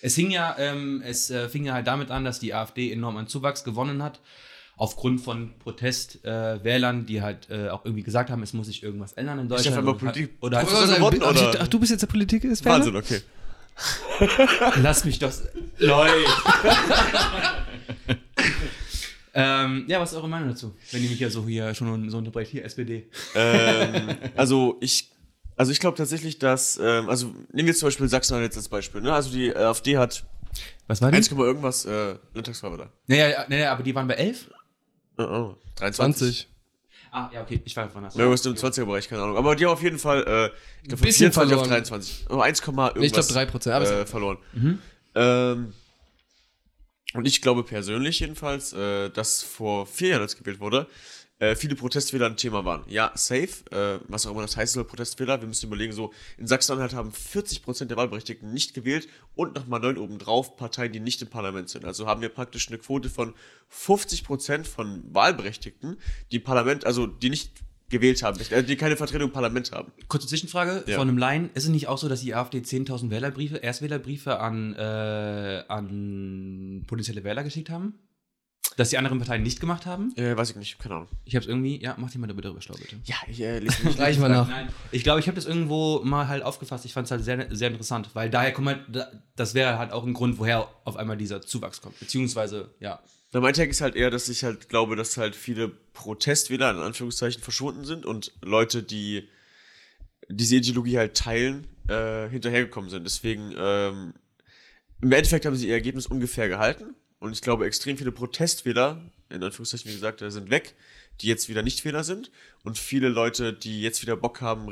[0.01, 3.17] Es hing ja, ähm, es äh, fing ja halt damit an, dass die AfD enorm
[3.17, 4.19] an Zuwachs gewonnen hat,
[4.77, 9.13] aufgrund von Protestwählern, äh, die halt äh, auch irgendwie gesagt haben, es muss sich irgendwas
[9.13, 9.77] ändern in Deutschland.
[9.77, 11.61] Und hat- Politik- Oder Professor halt, geworden, ach, oder?
[11.61, 13.21] ach, du bist jetzt der Politik ist Wahnsinn, okay.
[14.81, 15.33] Lass mich doch.
[15.79, 16.13] Leute.
[19.33, 20.73] ähm, ja, was ist eure Meinung dazu?
[20.91, 23.07] Wenn ihr mich ja so hier schon so unterbrecht, hier SPD.
[23.35, 25.09] ähm, also ich,
[25.57, 29.01] also ich glaube tatsächlich, dass, ähm, also nehmen wir zum Beispiel Sachsen jetzt als Beispiel.
[29.01, 29.13] Ne?
[29.13, 30.25] Also die AfD hat
[30.87, 32.89] Was war 1, irgendwas äh, Landtagswahl war da.
[33.07, 34.51] Naja, ja, naja, aber die waren bei 11?
[35.17, 36.47] Oh, oh, 23.
[36.47, 36.49] 20.
[37.11, 38.15] Ah, ja, okay, ich war von das.
[38.15, 39.37] Ja, irgendwas im 20er-Bereich, keine Ahnung.
[39.37, 40.47] Aber die haben auf jeden Fall, äh,
[40.81, 41.69] ich glaube, von Bisschen 24 auf verloren.
[41.69, 42.25] 23.
[42.29, 42.93] Oh, 1, irgendwas.
[43.01, 44.37] Ich glaub 3%, aber äh, verloren.
[45.15, 45.73] Ähm,
[47.13, 50.87] und ich glaube persönlich jedenfalls, äh, dass vor vier Jahren, als gewählt wurde,
[51.39, 52.83] äh, viele Protestwähler ein Thema waren.
[52.87, 55.41] Ja, safe, äh, was auch immer das heißt soll, Protestwähler.
[55.41, 59.97] Wir müssen überlegen, so in Sachsen-Anhalt haben 40% der Wahlberechtigten nicht gewählt und nochmal neun
[59.97, 61.83] obendrauf Parteien, die nicht im Parlament sind.
[61.85, 63.33] Also haben wir praktisch eine Quote von
[63.71, 65.97] 50% von Wahlberechtigten,
[66.31, 67.51] die im Parlament, also die nicht
[67.89, 69.91] gewählt haben, äh, die keine Vertretung im Parlament haben.
[70.07, 70.97] Kurze Zwischenfrage Ja.
[70.97, 71.49] von einem Laien.
[71.53, 77.23] Ist es nicht auch so, dass die AfD 10.000 Wählerbriefe, Erstwählerbriefe an, äh, an potenzielle
[77.23, 77.99] Wähler geschickt haben?
[78.77, 80.13] Dass die anderen Parteien nicht gemacht haben?
[80.17, 81.07] Äh, weiß ich nicht, keine Ahnung.
[81.23, 82.97] Ich hab's irgendwie, ja, mach dich mal darüber schlau, bitte.
[83.05, 83.97] Ja, ich äh, lese nicht.
[83.99, 84.49] Reichen wir nach.
[84.49, 86.83] Nein, ich glaube, ich habe das irgendwo mal halt aufgefasst.
[86.83, 89.93] Ich fand es halt sehr, sehr interessant, weil daher kommt halt, da- das wäre halt
[89.93, 91.97] auch ein Grund, woher auf einmal dieser Zuwachs kommt.
[91.99, 92.99] Beziehungsweise, ja.
[93.31, 96.77] Na, mein Tag ist halt eher, dass ich halt glaube, dass halt viele Protestwähler in
[96.77, 99.29] Anführungszeichen verschwunden sind und Leute, die
[100.27, 103.03] diese Ideologie halt teilen, äh, hinterhergekommen sind.
[103.05, 104.13] Deswegen, ähm,
[105.01, 106.95] im Endeffekt haben sie ihr Ergebnis ungefähr gehalten.
[107.19, 110.75] Und ich glaube, extrem viele Protestwähler, in Anführungszeichen, wie gesagt, äh, sind weg,
[111.21, 112.29] die jetzt wieder Nicht-Wähler sind.
[112.63, 114.67] Und viele Leute, die jetzt wieder Bock haben,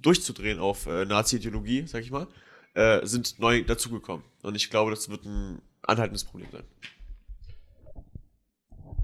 [0.00, 2.26] durchzudrehen auf äh, Nazi-Ideologie, sag ich mal,
[2.74, 4.24] äh, sind neu dazugekommen.
[4.42, 6.64] Und ich glaube, das wird ein anhaltendes Problem sein.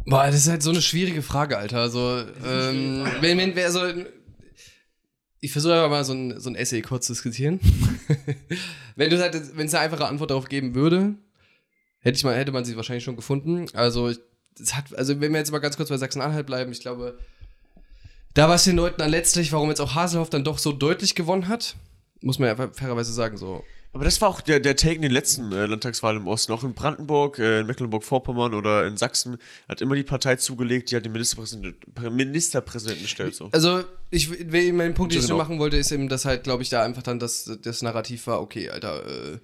[0.07, 1.81] Boah, das ist halt so eine schwierige Frage, Alter.
[1.81, 3.83] Also, ähm, wenn, wenn, wer- also,
[5.41, 7.61] ich versuche einfach mal so ein, so ein Essay kurz zu skizzieren.
[8.97, 11.15] wenn du halt, wenn es eine einfache Antwort darauf geben würde,
[12.01, 13.67] hätte ich mal, hätte man sie wahrscheinlich schon gefunden.
[13.75, 14.09] Also,
[14.61, 17.19] es hat, also wenn wir jetzt mal ganz kurz bei Sachsen-Anhalt bleiben, ich glaube,
[18.35, 21.15] da war es den Leuten dann letztlich, warum jetzt auch Haselhoff dann doch so deutlich
[21.15, 21.77] gewonnen hat,
[22.21, 23.65] muss man ja fairerweise sagen, so.
[23.93, 26.53] Aber das war auch der, der Take in den letzten äh, Landtagswahlen im Osten.
[26.53, 30.95] Auch in Brandenburg, äh, in Mecklenburg-Vorpommern oder in Sachsen hat immer die Partei zugelegt, die
[30.95, 33.35] halt den Ministerpräsident, Ministerpräsidenten stellt.
[33.35, 33.49] So.
[33.53, 36.69] Also, ich, mein Punkt, den ich nur machen wollte, ist eben, dass halt, glaube ich,
[36.69, 39.39] da einfach dann das, das Narrativ war, okay, Alter, äh,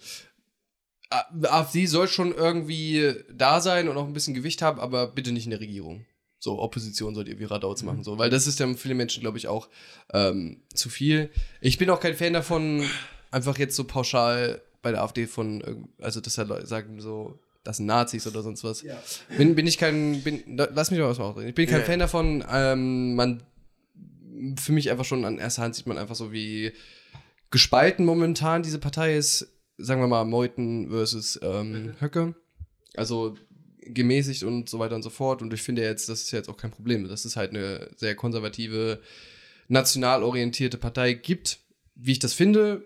[1.11, 5.45] AfD soll schon irgendwie da sein und auch ein bisschen Gewicht haben, aber bitte nicht
[5.45, 6.05] in der Regierung.
[6.39, 7.89] So, Opposition sollt ihr wie Radauts mhm.
[7.89, 9.69] machen, so, weil das ist ja viele Menschen, glaube ich, auch
[10.13, 11.31] ähm, zu viel.
[11.61, 12.85] Ich bin auch kein Fan davon,
[13.31, 17.79] einfach jetzt so pauschal bei der AfD von, also dass halt Leute sagen so, das
[17.79, 18.83] sind Nazis oder sonst was.
[18.83, 19.03] Ja.
[19.39, 21.49] Bin, bin ich kein, bin, lass mich doch was machen.
[21.49, 21.87] Ich bin kein ja.
[21.87, 22.45] Fan davon.
[22.51, 23.43] Ähm, man,
[24.61, 26.73] für mich einfach schon an erster Hand sieht man einfach so, wie
[27.51, 29.49] gespalten momentan diese Partei ist.
[29.77, 32.01] Sagen wir mal Meuthen versus ähm, mhm.
[32.01, 32.35] Höcke.
[32.97, 33.37] Also
[33.81, 35.43] gemäßigt und so weiter und so fort.
[35.43, 37.07] Und ich finde jetzt, das ist jetzt auch kein Problem.
[37.09, 39.01] Das ist halt eine sehr konservative,
[39.68, 41.59] national orientierte Partei gibt.
[41.95, 42.85] Wie ich das finde,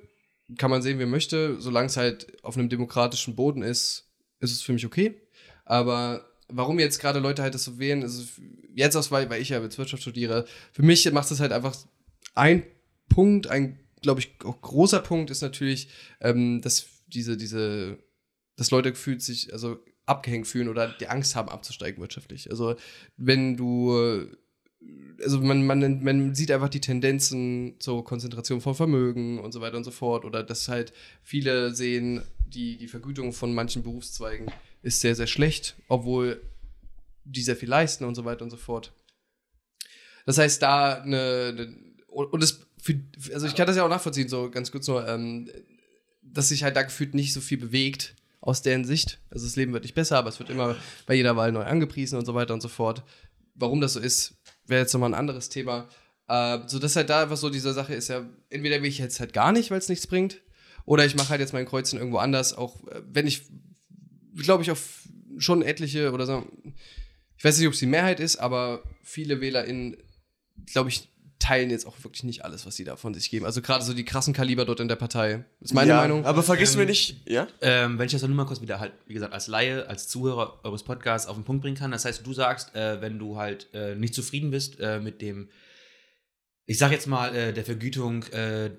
[0.56, 1.60] kann man sehen, wie man möchte.
[1.60, 4.10] Solange es halt auf einem demokratischen Boden ist,
[4.40, 5.20] ist es für mich okay.
[5.64, 8.40] Aber warum jetzt gerade Leute halt das so wählen, ist
[8.74, 11.76] jetzt aus, weil, weil ich ja jetzt Wirtschaft studiere, für mich macht das halt einfach
[12.34, 12.62] ein
[13.08, 15.88] Punkt, ein, glaube ich, auch großer Punkt ist natürlich,
[16.20, 17.98] ähm, dass diese, diese,
[18.56, 22.50] dass Leute gefühlt sich, also abgehängt fühlen oder die Angst haben, abzusteigen wirtschaftlich.
[22.50, 22.76] Also
[23.16, 24.28] wenn du
[25.22, 29.76] also man, man, man sieht einfach die Tendenzen zur Konzentration von Vermögen und so weiter
[29.76, 30.24] und so fort.
[30.24, 30.92] Oder dass halt
[31.22, 34.50] viele sehen, die, die Vergütung von manchen Berufszweigen
[34.82, 36.40] ist sehr, sehr schlecht, obwohl
[37.24, 38.92] die sehr viel leisten und so weiter und so fort.
[40.24, 44.28] Das heißt, da eine, eine und es für, also ich kann das ja auch nachvollziehen,
[44.28, 45.50] so ganz kurz nur, ähm,
[46.22, 49.20] dass sich halt da gefühlt nicht so viel bewegt aus deren Sicht.
[49.30, 50.76] Also das Leben wird nicht besser, aber es wird immer
[51.06, 53.02] bei jeder Wahl neu angepriesen und so weiter und so fort.
[53.54, 54.36] Warum das so ist,
[54.66, 55.88] wäre jetzt nochmal ein anderes Thema.
[56.28, 59.20] Äh, so dass halt da einfach so diese Sache ist ja, entweder will ich jetzt
[59.20, 60.40] halt gar nicht, weil es nichts bringt,
[60.84, 63.42] oder ich mache halt jetzt mein Kreuzchen irgendwo anders, auch äh, wenn ich,
[64.36, 65.08] glaube ich, auf
[65.38, 66.46] schon etliche oder so,
[67.36, 69.96] ich weiß nicht, ob es die Mehrheit ist, aber viele WählerInnen,
[70.66, 71.08] glaube ich,
[71.38, 73.46] teilen jetzt auch wirklich nicht alles, was sie da von sich geben.
[73.46, 75.44] Also gerade so die krassen Kaliber dort in der Partei.
[75.60, 76.24] Ist meine ja, Meinung.
[76.24, 77.46] Aber vergiss ähm, mir nicht, ja?
[77.60, 80.08] Ähm, wenn ich das dann nur mal kurz wieder halt, wie gesagt, als Laie, als
[80.08, 81.90] Zuhörer eures Podcasts auf den Punkt bringen kann.
[81.90, 85.48] Das heißt, du sagst, äh, wenn du halt äh, nicht zufrieden bist äh, mit dem,
[86.66, 88.70] ich sag jetzt mal, äh, der Vergütung äh,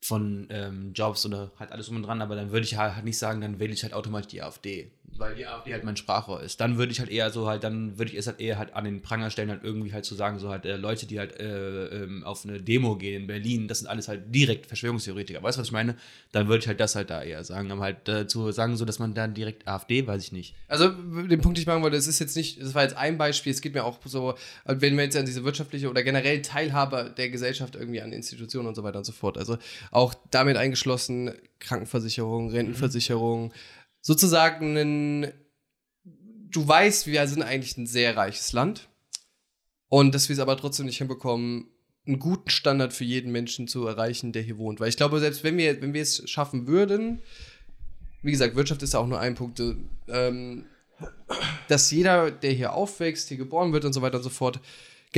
[0.00, 3.18] von ähm, Jobs oder halt alles um und dran, aber dann würde ich halt nicht
[3.18, 6.60] sagen, dann wähle ich halt automatisch die AfD weil die AfD halt mein Sprachrohr ist.
[6.60, 8.84] Dann würde ich halt eher so halt, dann würde ich es halt eher halt an
[8.84, 12.04] den Pranger stellen, halt irgendwie halt zu sagen, so halt äh, Leute, die halt äh,
[12.04, 15.42] ähm, auf eine Demo gehen in Berlin, das sind alles halt direkt Verschwörungstheoretiker.
[15.42, 15.96] Weißt du, was ich meine?
[16.32, 17.70] Dann würde ich halt das halt da eher sagen.
[17.72, 20.54] Aber halt äh, zu sagen, so dass man dann direkt AfD, weiß ich nicht.
[20.68, 23.18] Also den Punkt, den ich machen wollte, es ist jetzt nicht, das war jetzt ein
[23.18, 24.34] Beispiel, es geht mir auch so,
[24.64, 28.74] wenn wir jetzt an diese wirtschaftliche oder generell Teilhabe der Gesellschaft irgendwie an Institutionen und
[28.74, 29.36] so weiter und so fort.
[29.36, 29.58] Also
[29.90, 33.52] auch damit eingeschlossen Krankenversicherung, Rentenversicherung, mhm
[34.00, 35.32] sozusagen ein,
[36.04, 38.88] du weißt, wir sind eigentlich ein sehr reiches Land
[39.88, 41.68] und dass wir es aber trotzdem nicht hinbekommen,
[42.06, 44.80] einen guten Standard für jeden Menschen zu erreichen, der hier wohnt.
[44.80, 47.20] Weil ich glaube, selbst wenn wir, wenn wir es schaffen würden,
[48.22, 49.60] wie gesagt, Wirtschaft ist ja auch nur ein Punkt,
[50.08, 50.64] ähm,
[51.68, 54.58] dass jeder, der hier aufwächst, hier geboren wird und so weiter und so fort,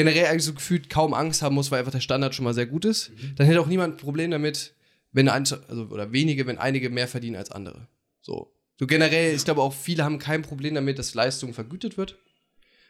[0.04, 2.66] generell eigentlich so gefühlt kaum Angst haben muss, weil einfach der Standard schon mal sehr
[2.66, 3.34] gut ist, mhm.
[3.36, 4.74] dann hätte auch niemand ein Problem damit,
[5.12, 7.88] wenn ein, also, oder wenige, wenn einige mehr verdienen als andere.
[8.20, 8.52] So.
[8.78, 12.16] So generell, ich glaube auch viele haben kein Problem damit, dass Leistung vergütet wird.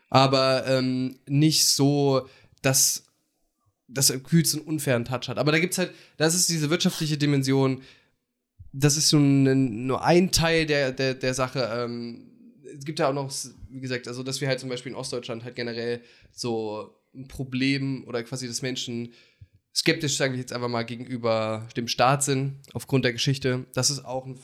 [0.08, 2.28] Aber ähm, nicht so,
[2.62, 3.06] dass
[3.88, 5.38] das Kühlst einen unfairen Touch hat.
[5.38, 7.82] Aber da gibt es halt, das ist diese wirtschaftliche Dimension,
[8.72, 11.68] das ist so ein, nur ein Teil der, der, der Sache.
[11.72, 12.30] Ähm,
[12.78, 13.32] es gibt ja auch noch,
[13.68, 18.04] wie gesagt, also dass wir halt zum Beispiel in Ostdeutschland halt generell so ein Problem
[18.06, 19.12] oder quasi, dass Menschen
[19.74, 23.66] skeptisch, sage ich jetzt einfach mal, gegenüber dem Staat sind, aufgrund der Geschichte.
[23.74, 24.38] Das ist auch, ein,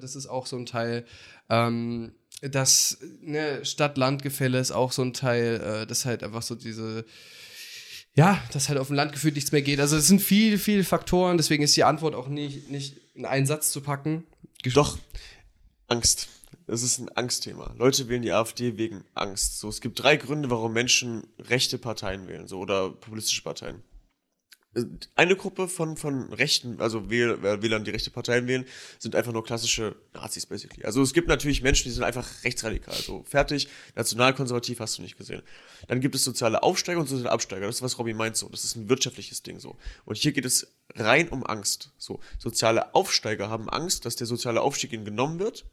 [0.00, 1.04] das ist auch so ein Teil.
[1.48, 7.04] Ähm, das ne, Stadt-Land-Gefälle ist auch so ein Teil, äh, das halt einfach so diese,
[8.14, 9.80] ja, dass halt auf dem Land gefühlt nichts mehr geht.
[9.80, 13.46] Also es sind viele, viele Faktoren, deswegen ist die Antwort auch nicht, nicht in einen
[13.46, 14.24] Satz zu packen.
[14.74, 14.98] Doch,
[15.88, 16.28] Angst.
[16.68, 17.74] Das ist ein Angstthema.
[17.78, 19.58] Leute wählen die AfD wegen Angst.
[19.58, 23.82] So, es gibt drei Gründe, warum Menschen rechte Parteien wählen, so oder populistische Parteien.
[25.14, 28.66] eine Gruppe von, von Rechten, also Wähl, äh, Wählern, die rechte Parteien wählen,
[28.98, 30.84] sind einfach nur klassische Nazis, basically.
[30.84, 32.94] Also es gibt natürlich Menschen, die sind einfach rechtsradikal.
[32.94, 35.42] So fertig, nationalkonservativ hast du nicht gesehen.
[35.88, 37.64] Dann gibt es soziale Aufsteiger und soziale Absteiger.
[37.64, 38.46] Das ist, was Robby meint so.
[38.50, 39.78] Das ist ein wirtschaftliches Ding so.
[40.04, 41.94] Und hier geht es rein um Angst.
[41.96, 45.64] So, soziale Aufsteiger haben Angst, dass der soziale Aufstieg ihnen genommen wird.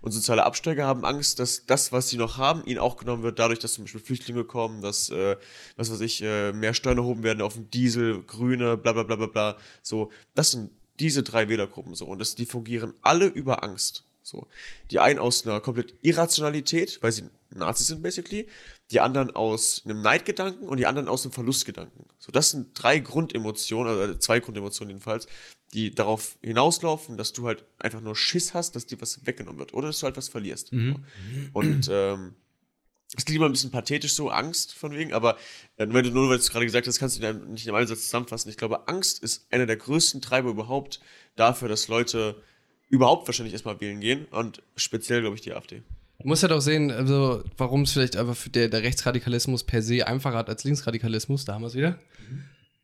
[0.00, 3.38] Und soziale Absteiger haben Angst, dass das, was sie noch haben, ihnen auch genommen wird,
[3.38, 5.36] dadurch, dass zum Beispiel Flüchtlinge kommen, dass, äh,
[5.76, 9.16] was weiß ich, äh, mehr Steuern erhoben werden auf den Diesel, Grüne, bla bla bla
[9.16, 9.56] bla bla.
[9.82, 10.70] So, das sind
[11.00, 12.06] diese drei Wählergruppen so.
[12.06, 14.04] Und das, die fungieren alle über Angst.
[14.22, 14.48] So.
[14.90, 18.48] Die einen aus einer komplett Irrationalität, weil sie Nazis sind, basically.
[18.90, 22.06] Die anderen aus einem Neidgedanken und die anderen aus einem Verlustgedanken.
[22.18, 25.26] So, das sind drei Grundemotionen, also zwei Grundemotionen jedenfalls,
[25.74, 29.74] die darauf hinauslaufen, dass du halt einfach nur Schiss hast, dass dir was weggenommen wird
[29.74, 30.72] oder dass du halt was verlierst.
[31.52, 32.34] Und ähm,
[33.16, 35.36] es klingt immer ein bisschen pathetisch so, Angst von wegen, aber
[35.76, 37.74] äh, wenn du nur, weil du es gerade gesagt hast, kannst du dir nicht in
[37.74, 38.48] einem Satz zusammenfassen.
[38.50, 41.00] Ich glaube, Angst ist einer der größten Treiber überhaupt
[41.36, 42.42] dafür, dass Leute
[42.88, 45.82] überhaupt wahrscheinlich erstmal wählen gehen und speziell, glaube ich, die AfD.
[46.18, 49.82] Du musst halt auch sehen, also, warum es vielleicht einfach für der, der Rechtsradikalismus per
[49.82, 51.98] se einfacher hat als Linksradikalismus, da haben wir es wieder.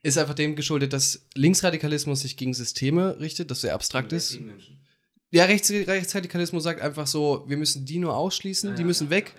[0.02, 4.38] Ist einfach dem geschuldet, dass Linksradikalismus sich gegen Systeme richtet, das sehr abstrakt ist.
[5.30, 9.34] Ja, Rechts, Rechtsradikalismus sagt einfach so, wir müssen die nur ausschließen, die müssen weg,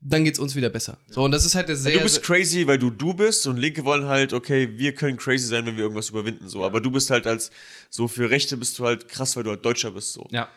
[0.00, 0.98] dann geht's uns wieder besser.
[1.08, 1.92] So, und das ist halt der sehr.
[1.96, 5.46] du bist crazy, weil du du bist und Linke wollen halt, okay, wir können crazy
[5.46, 6.64] sein, wenn wir irgendwas überwinden, so.
[6.64, 7.50] Aber du bist halt als,
[7.90, 10.26] so für Rechte bist du halt krass, weil du halt Deutscher bist, so.
[10.30, 10.48] Ja.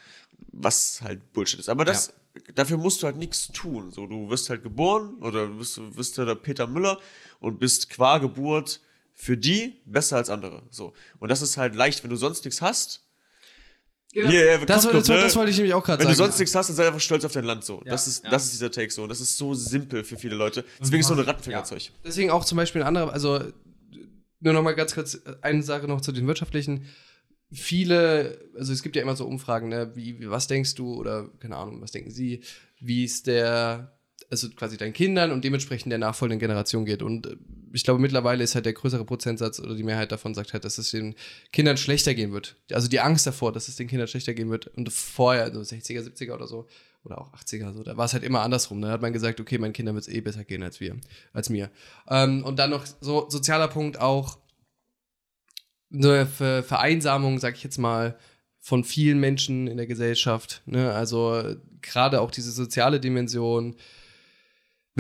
[0.52, 1.70] Was halt Bullshit ist.
[1.70, 2.14] Aber das,
[2.56, 4.06] dafür musst du halt nichts tun, so.
[4.06, 6.99] Du wirst halt geboren oder du bist, du bist ja der Peter Müller
[7.39, 8.80] und bist qua Geburt
[9.22, 10.94] für die besser als andere, so.
[11.20, 13.06] Und das ist halt leicht, wenn du sonst nichts hast.
[14.12, 15.16] Hier, ja, das, wollte- das, ne?
[15.22, 16.18] das wollte ich nämlich auch gerade Wenn sagen.
[16.18, 17.84] du sonst nichts hast, dann sei einfach stolz auf dein Land so.
[17.86, 18.32] das, ist, ja.
[18.32, 19.04] das ist dieser Take so.
[19.04, 20.66] Und das ist so simpel für viele Leute.
[20.80, 21.92] Deswegen ist so ein Rattenfängerzeug.
[22.04, 23.44] Deswegen auch zum Beispiel ein anderer, also
[24.40, 26.88] nur noch mal ganz kurz eine Sache noch zu den wirtschaftlichen.
[27.52, 31.30] Viele, also es gibt ja immer so Umfragen, ne, wie, wie was denkst du oder
[31.38, 32.42] keine Ahnung, was denken sie,
[32.80, 33.96] wie es der,
[34.32, 37.04] also quasi deinen Kindern und dementsprechend der nachfolgenden Generation geht.
[37.04, 37.36] Und äh,
[37.74, 40.78] ich glaube, mittlerweile ist halt der größere Prozentsatz oder die Mehrheit davon sagt halt, dass
[40.78, 41.16] es den
[41.52, 42.56] Kindern schlechter gehen wird.
[42.72, 44.68] Also die Angst davor, dass es den Kindern schlechter gehen wird.
[44.68, 46.68] Und vorher, also 60er, 70er oder so,
[47.04, 48.82] oder auch 80er, so, da war es halt immer andersrum.
[48.82, 50.96] Da hat man gesagt, okay, meinen Kindern wird es eh besser gehen als wir,
[51.34, 51.70] als mir.
[52.10, 54.38] Ähm, und dann noch so sozialer Punkt auch
[55.94, 58.18] eine Ver Vereinsamung, sag ich jetzt mal,
[58.62, 60.62] von vielen Menschen in der Gesellschaft.
[60.66, 60.94] Ne?
[60.94, 63.76] Also äh, gerade auch diese soziale Dimension.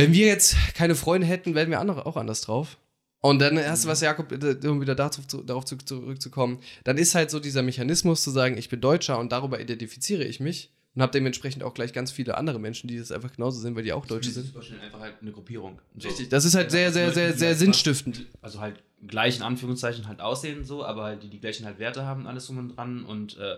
[0.01, 2.77] Wenn wir jetzt keine Freunde hätten, wären wir andere auch anders drauf.
[3.21, 7.29] Und dann hast du was, Jakob, äh, um wieder darauf zu, zurückzukommen, dann ist halt
[7.29, 11.11] so dieser Mechanismus zu sagen, ich bin Deutscher und darüber identifiziere ich mich und habe
[11.11, 14.07] dementsprechend auch gleich ganz viele andere Menschen, die das einfach genauso sind, weil die auch
[14.07, 14.47] Deutsche sind.
[14.47, 15.79] Super schnell einfach halt eine Gruppierung.
[15.95, 16.07] So.
[16.07, 18.25] Richtig, das ist halt sehr, sehr, sehr, sehr sinnstiftend.
[18.41, 22.05] Also halt gleich in Anführungszeichen halt aussehen so, aber halt die die gleichen halt Werte
[22.05, 23.57] haben, alles drum und dran und äh,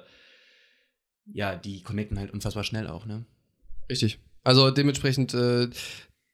[1.32, 3.26] ja, die connecten halt unfassbar schnell auch, ne?
[3.90, 4.20] Richtig.
[4.44, 5.70] Also dementsprechend, äh,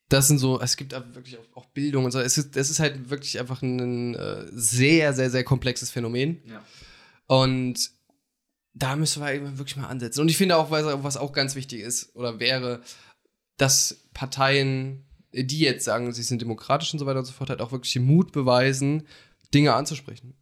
[0.10, 2.20] das sind so, es gibt aber wirklich auch, Bildung und so.
[2.20, 6.42] Es ist, es ist halt wirklich einfach ein äh, sehr, sehr, sehr komplexes Phänomen.
[6.46, 6.64] Ja.
[7.28, 7.92] Und
[8.74, 10.22] da müssen wir eben wirklich mal ansetzen.
[10.22, 12.82] Und ich finde auch, was, was auch ganz wichtig ist oder wäre,
[13.58, 17.62] dass Parteien, die jetzt sagen, sie sind demokratisch und so weiter und so fort, halt
[17.62, 19.08] auch wirklich den Mut beweisen,
[19.54, 20.34] Dinge anzusprechen.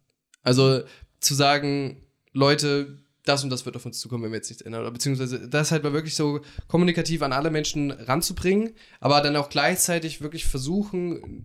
[0.42, 0.82] Also
[1.20, 2.02] zu sagen,
[2.32, 2.98] Leute,
[3.28, 4.82] das und das wird auf uns zukommen, wenn wir jetzt nichts ändern.
[4.82, 9.48] Oder beziehungsweise das halt mal wirklich so kommunikativ an alle Menschen ranzubringen, aber dann auch
[9.50, 11.44] gleichzeitig wirklich versuchen,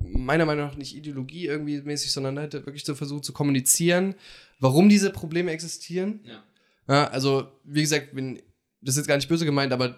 [0.00, 4.14] meiner Meinung nach nicht Ideologie irgendwie mäßig, sondern halt wirklich zu versuchen zu kommunizieren,
[4.58, 6.20] warum diese Probleme existieren.
[6.24, 6.42] Ja.
[6.88, 8.42] Ja, also, wie gesagt, bin,
[8.80, 9.96] das ist jetzt gar nicht böse gemeint, aber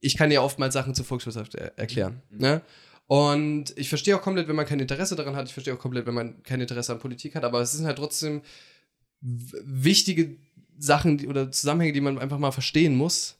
[0.00, 2.22] ich kann ja oftmals Sachen zur Volkswirtschaft er erklären.
[2.30, 2.60] Ne?
[3.06, 5.46] Und ich verstehe auch komplett, wenn man kein Interesse daran hat.
[5.46, 7.44] Ich verstehe auch komplett, wenn man kein Interesse an Politik hat.
[7.44, 8.42] Aber es sind halt trotzdem
[9.20, 10.36] wichtige
[10.78, 13.38] Sachen oder Zusammenhänge, die man einfach mal verstehen muss,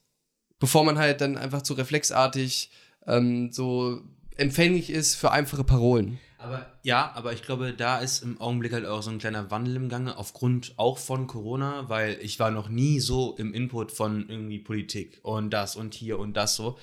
[0.59, 2.71] bevor man halt dann einfach zu reflexartig
[3.07, 4.03] ähm, so
[4.37, 6.19] empfänglich ist für einfache Parolen.
[6.39, 9.75] Aber ja, aber ich glaube, da ist im Augenblick halt auch so ein kleiner Wandel
[9.75, 14.29] im Gange, aufgrund auch von Corona, weil ich war noch nie so im Input von
[14.29, 16.79] irgendwie Politik und das und hier und das so.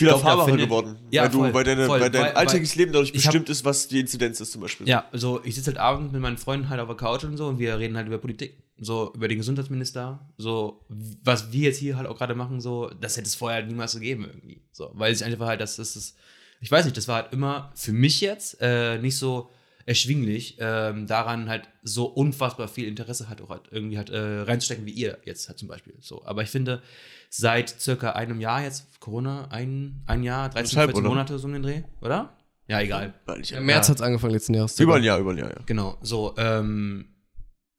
[0.00, 0.96] Viel da erfahrbarer geworden.
[1.10, 3.32] Ja, weil, du, voll, weil, deine, voll, weil dein weil- alltägliches Leben dadurch ich hab-
[3.32, 4.88] bestimmt ist, was die Inzidenz ist zum Beispiel.
[4.88, 7.46] Ja, also ich sitze halt abends mit meinen Freunden halt auf der Couch und so
[7.46, 8.62] und wir reden halt über Politik.
[8.82, 10.86] So über den Gesundheitsminister, so
[11.22, 13.92] was wir jetzt hier halt auch gerade machen, so, das hätte es vorher halt niemals
[13.92, 14.62] gegeben irgendwie.
[14.72, 16.14] So, weil ich einfach halt, das ist es,
[16.62, 19.50] ich weiß nicht, das war halt immer für mich jetzt äh, nicht so
[19.90, 24.86] erschwinglich, ähm, daran halt so unfassbar viel Interesse halt auch halt irgendwie halt äh, reinzustecken,
[24.86, 25.94] wie ihr jetzt halt zum Beispiel.
[25.98, 26.80] So, aber ich finde,
[27.28, 31.08] seit circa einem Jahr jetzt, Corona, ein, ein Jahr, 13, Anderthalb, 14 oder?
[31.08, 32.36] Monate so um den Dreh, oder?
[32.68, 33.14] Ja, egal.
[33.26, 33.90] Im März Ja.
[33.94, 34.78] hat's angefangen letzten Jahres.
[34.78, 35.58] über ein Jahr, über ein Jahr, ja.
[35.66, 37.06] Genau, so, ähm,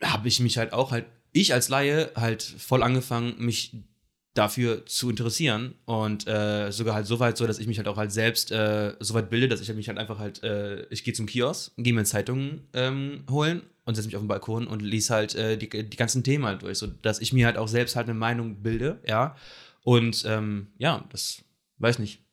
[0.04, 3.74] habe ich mich halt auch halt, ich als Laie halt voll angefangen, mich
[4.34, 7.98] dafür zu interessieren und äh, sogar halt so weit so, dass ich mich halt auch
[7.98, 11.14] halt selbst äh, so weit bilde, dass ich mich halt einfach halt, äh, ich gehe
[11.14, 15.14] zum Kiosk, gehe mir Zeitungen ähm, holen und setze mich auf den Balkon und lese
[15.14, 17.96] halt äh, die, die ganzen Themen halt durch, so dass ich mir halt auch selbst
[17.98, 19.36] halt eine Meinung bilde, ja.
[19.84, 21.44] Und ähm, ja, das
[21.80, 22.24] weiß nicht.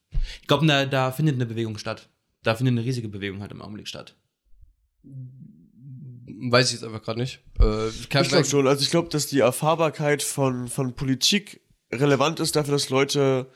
[0.41, 2.09] Ich glaube, da, da findet eine Bewegung statt.
[2.43, 4.15] Da findet eine riesige Bewegung halt im Augenblick statt.
[6.41, 7.41] Weiß ich jetzt einfach gerade nicht.
[7.59, 8.67] Äh, Ich glaube schon.
[8.69, 11.61] Also ich glaube, dass die Erfahrbarkeit von, von Politik
[11.93, 13.47] relevant ist dafür, dass Leute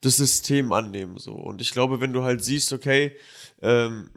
[0.00, 1.18] das System annehmen.
[1.18, 1.32] So.
[1.32, 3.16] Und ich glaube, wenn du halt siehst, okay,
[3.62, 4.10] ähm,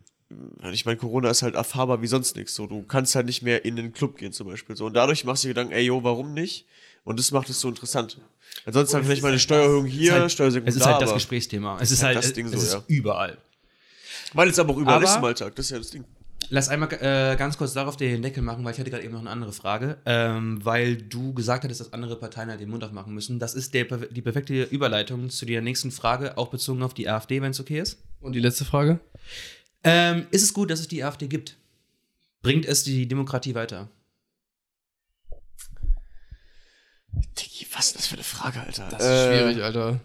[0.72, 2.56] ich meine, Corona ist halt erfahrbar wie sonst nichts.
[2.56, 4.76] So, du kannst halt nicht mehr in den Club gehen zum Beispiel.
[4.76, 4.86] So.
[4.86, 6.66] Und dadurch machst du dir Gedanken, ey, yo, warum nicht?
[7.04, 8.20] Und das macht es so interessant.
[8.66, 11.10] Ansonsten halt vielleicht mal eine Steuererhöhung hier, Es halt, Steuersenkung es ist da, halt das
[11.10, 11.78] aber- Gesprächsthema.
[11.82, 12.84] Es ist halt das Ding es so, ist ja.
[12.88, 13.38] überall.
[14.34, 15.56] Weil es aber auch überall Aber- ist im Alltag.
[15.56, 16.06] Das ist ja das Ding.
[16.50, 19.22] Lass einmal äh, ganz kurz darauf den Deckel machen, weil ich hatte gerade eben noch
[19.22, 19.98] eine andere Frage.
[20.06, 23.40] Ähm, weil du gesagt hattest, dass andere Parteien halt den Mund aufmachen müssen.
[23.40, 27.42] Das ist der, die perfekte Überleitung zu der nächsten Frage, auch bezogen auf die AfD,
[27.42, 28.00] wenn es okay ist.
[28.22, 29.00] Und die letzte Frage?
[29.84, 31.58] Ähm, ist es gut, dass es die AfD gibt?
[32.42, 33.90] Bringt es die Demokratie weiter?
[37.38, 38.88] Diggi, was ist das für eine Frage, Alter?
[38.90, 40.00] Das ist schwierig, Alter.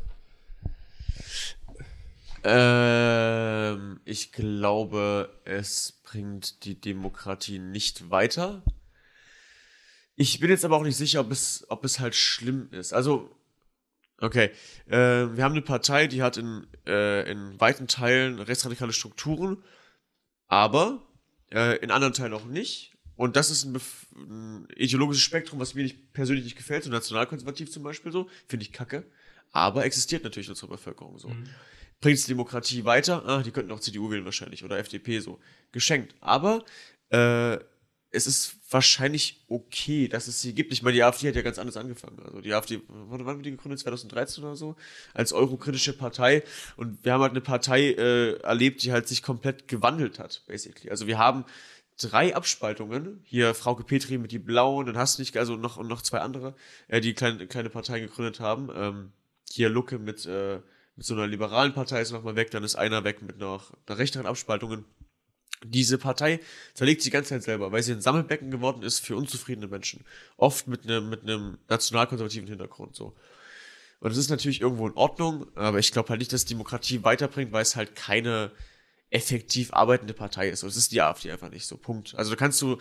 [2.45, 8.63] Ähm, ich glaube, es bringt die Demokratie nicht weiter.
[10.15, 12.93] Ich bin jetzt aber auch nicht sicher, ob es, ob es halt schlimm ist.
[12.93, 13.37] Also,
[14.21, 14.51] okay,
[14.87, 19.63] äh, wir haben eine Partei, die hat in, äh, in weiten Teilen rechtsradikale Strukturen,
[20.47, 21.07] aber
[21.53, 22.95] äh, in anderen Teilen auch nicht.
[23.17, 23.81] Und das ist ein,
[24.17, 28.65] ein ideologisches Spektrum, was mir nicht persönlich nicht gefällt, so nationalkonservativ zum Beispiel so, finde
[28.65, 29.05] ich kacke.
[29.51, 31.29] Aber existiert natürlich in unserer Bevölkerung so.
[32.01, 33.25] Bringt es Demokratie weiter?
[33.27, 35.41] Ah, die könnten auch CDU wählen wahrscheinlich oder FDP so.
[35.73, 36.15] Geschenkt.
[36.21, 36.65] Aber
[37.11, 37.59] äh,
[38.11, 40.73] es ist wahrscheinlich okay, dass es sie gibt.
[40.73, 42.21] Ich meine, die AfD hat ja ganz anders angefangen.
[42.25, 43.81] Also die AfD, wann wann wurde die gegründet?
[43.81, 44.77] 2013 oder so?
[45.13, 46.43] Als eurokritische Partei.
[46.77, 50.91] Und wir haben halt eine Partei äh, erlebt, die halt sich komplett gewandelt hat, basically.
[50.91, 51.45] Also wir haben
[52.01, 53.21] drei Abspaltungen.
[53.25, 56.21] Hier Frauke Petri mit die Blauen, dann hast du nicht, also noch, und noch zwei
[56.21, 56.55] andere,
[56.89, 58.71] äh, die kleine, kleine Parteien gegründet haben.
[58.75, 59.13] Ähm,
[59.51, 60.61] hier Lucke mit, äh,
[60.99, 63.99] mit so einer liberalen Partei ist nochmal weg, dann ist einer weg mit noch einer
[63.99, 64.85] rechteren Abspaltungen.
[65.65, 66.41] Diese Partei
[66.75, 70.05] zerlegt sich die ganze Zeit selber, weil sie ein Sammelbecken geworden ist für unzufriedene Menschen.
[70.37, 73.15] Oft mit einem, mit einem nationalkonservativen Hintergrund, so.
[74.01, 77.53] Und das ist natürlich irgendwo in Ordnung, aber ich glaube halt nicht, dass Demokratie weiterbringt,
[77.53, 78.51] weil es halt keine
[79.11, 80.65] effektiv arbeitende Partei ist.
[80.65, 81.77] Und es ist die AfD einfach nicht so.
[81.77, 82.15] Punkt.
[82.17, 82.79] Also da kannst du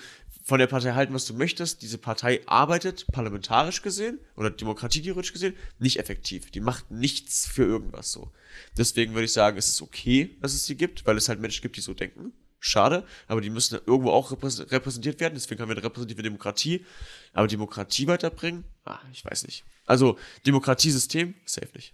[0.47, 1.81] von der Partei halten, was du möchtest.
[1.81, 6.51] Diese Partei arbeitet parlamentarisch gesehen oder demokratietheoretisch gesehen nicht effektiv.
[6.51, 8.31] Die macht nichts für irgendwas so.
[8.77, 11.61] Deswegen würde ich sagen, es ist okay, dass es sie gibt, weil es halt Menschen
[11.61, 12.31] gibt, die so denken.
[12.61, 15.33] Schade, aber die müssen irgendwo auch reprä- repräsentiert werden.
[15.35, 16.85] Deswegen haben wir eine repräsentative Demokratie.
[17.33, 18.63] Aber Demokratie weiterbringen?
[18.85, 19.65] Ah, ich weiß nicht.
[19.85, 21.35] Also, Demokratiesystem?
[21.45, 21.93] Safe nicht.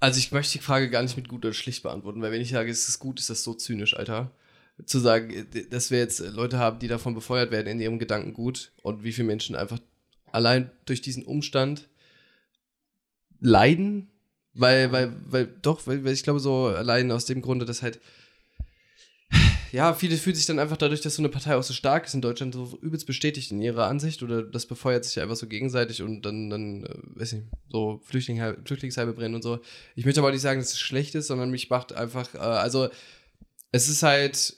[0.00, 2.50] Also ich möchte die Frage gar nicht mit gut oder schlecht beantworten, weil wenn ich
[2.50, 4.30] sage, es ist gut, ist das so zynisch, Alter.
[4.86, 9.04] Zu sagen, dass wir jetzt Leute haben, die davon befeuert werden in ihrem Gedankengut und
[9.04, 9.78] wie viele Menschen einfach
[10.32, 11.88] allein durch diesen Umstand
[13.40, 14.10] leiden,
[14.52, 18.00] weil, weil, weil, doch, weil, weil ich glaube so allein aus dem Grunde, dass halt
[19.74, 22.14] ja, viele fühlen sich dann einfach dadurch, dass so eine Partei auch so stark ist
[22.14, 26.00] in Deutschland, so übelst bestätigt in ihrer Ansicht oder das befeuert sich einfach so gegenseitig
[26.00, 29.58] und dann, dann äh, weiß nicht, so Flüchtling, Flüchtlingsheime brennen und so.
[29.96, 32.88] Ich möchte aber nicht sagen, dass es schlecht ist, sondern mich macht einfach, äh, also
[33.72, 34.56] es ist halt,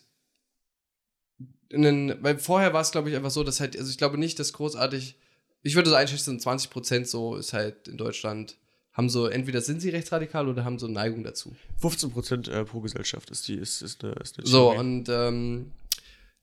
[1.72, 4.38] einen, weil vorher war es, glaube ich, einfach so, dass halt, also ich glaube nicht,
[4.38, 5.16] dass großartig,
[5.62, 8.56] ich würde so einschätzen, 20 Prozent so ist halt in Deutschland,
[8.92, 11.54] haben so, entweder sind sie rechtsradikal oder haben so Neigung dazu.
[11.82, 15.72] 15% äh, pro Gesellschaft ist die, ist, ist eine, ist eine So, und ähm,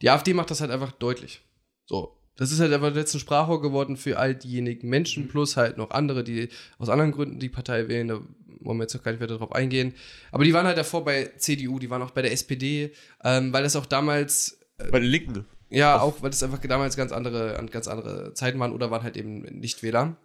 [0.01, 1.41] die AfD macht das halt einfach deutlich.
[1.85, 2.15] So.
[2.35, 5.91] Das ist halt einfach jetzt ein Sprachrohr geworden für all diejenigen Menschen, plus halt noch
[5.91, 6.49] andere, die
[6.79, 8.07] aus anderen Gründen die Partei wählen.
[8.07, 8.21] Da
[8.59, 9.93] wollen wir jetzt noch gar nicht weiter drauf eingehen.
[10.31, 12.91] Aber die waren halt davor bei CDU, die waren auch bei der SPD,
[13.23, 15.45] ähm, weil das auch damals Bei den Linken.
[15.69, 19.17] ja, auch weil das einfach damals ganz andere, ganz andere Zeiten waren oder waren halt
[19.17, 20.17] eben Nichtwähler.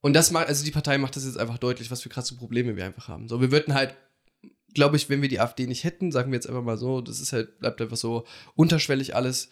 [0.00, 2.76] Und das macht, also die Partei macht das jetzt einfach deutlich, was für krasse Probleme
[2.76, 3.26] wir einfach haben.
[3.26, 3.96] So, wir würden halt,
[4.74, 7.20] glaube ich, wenn wir die AfD nicht hätten, sagen wir jetzt einfach mal so, das
[7.20, 9.48] ist halt, bleibt einfach so unterschwellig alles,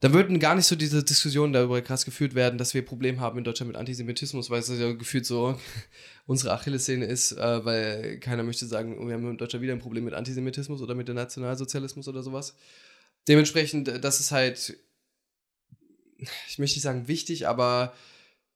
[0.00, 3.38] dann würden gar nicht so diese Diskussionen darüber krass geführt werden, dass wir Probleme haben
[3.38, 5.58] in Deutschland mit Antisemitismus, weil es ja gefühlt so
[6.26, 10.04] unsere Achillessehne ist, äh, weil keiner möchte sagen, wir haben in Deutschland wieder ein Problem
[10.04, 12.54] mit Antisemitismus oder mit dem Nationalsozialismus oder sowas.
[13.26, 14.78] Dementsprechend, äh, das ist halt,
[16.48, 17.92] ich möchte nicht sagen wichtig, aber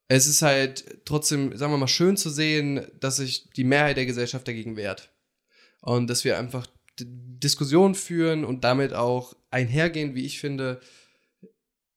[0.07, 4.07] es ist halt trotzdem, sagen wir mal, schön zu sehen, dass sich die Mehrheit der
[4.07, 5.11] Gesellschaft dagegen wehrt.
[5.80, 6.66] Und dass wir einfach
[7.01, 10.80] Diskussionen führen und damit auch einhergehen, wie ich finde,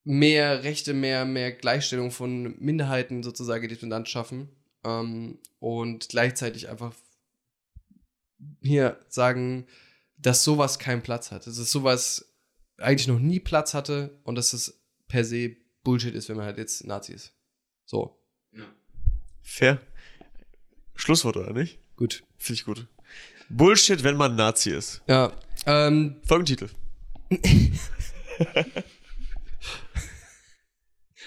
[0.06, 4.50] mehr Rechte, mehr, mehr Gleichstellung von Minderheiten sozusagen in diesem Land schaffen.
[4.86, 6.94] Ähm, und gleichzeitig einfach
[8.62, 9.68] hier sagen,
[10.18, 11.46] dass sowas keinen Platz hat.
[11.48, 12.34] Dass es sowas
[12.78, 16.58] eigentlich noch nie Platz hatte und dass es per se Bullshit ist, wenn man halt
[16.58, 17.34] jetzt Nazi ist.
[17.86, 18.18] So,
[19.46, 19.80] Fair.
[20.96, 21.80] Schlusswort, oder nicht?
[21.96, 22.24] gut.
[22.38, 22.88] Finde ich gut.
[23.50, 25.02] Bullshit, wenn man Nazi ist.
[25.08, 25.32] Ja,
[25.68, 26.70] ähm, Folgentitel.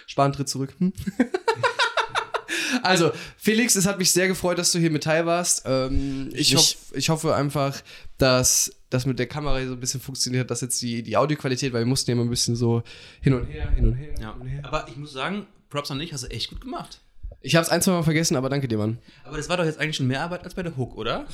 [0.09, 0.74] Spahn tritt zurück.
[0.78, 0.92] Hm?
[2.82, 5.62] also, Felix, es hat mich sehr gefreut, dass du hier mit teil warst.
[5.66, 7.80] Ähm, ich, hoff, ich hoffe einfach,
[8.16, 11.72] dass das mit der Kamera so ein bisschen funktioniert hat, dass jetzt die, die Audioqualität,
[11.74, 12.82] weil wir mussten ja immer ein bisschen so
[13.20, 14.32] hin und her, hin und her, Ja.
[14.32, 14.61] hin und her.
[14.64, 17.00] Aber ich muss sagen, Props an dich, hast du echt gut gemacht.
[17.42, 18.98] Ich hab's ein, zwei Mal vergessen, aber danke dir, Mann.
[19.24, 21.26] Aber das war doch jetzt eigentlich schon mehr Arbeit als bei der Hook, oder?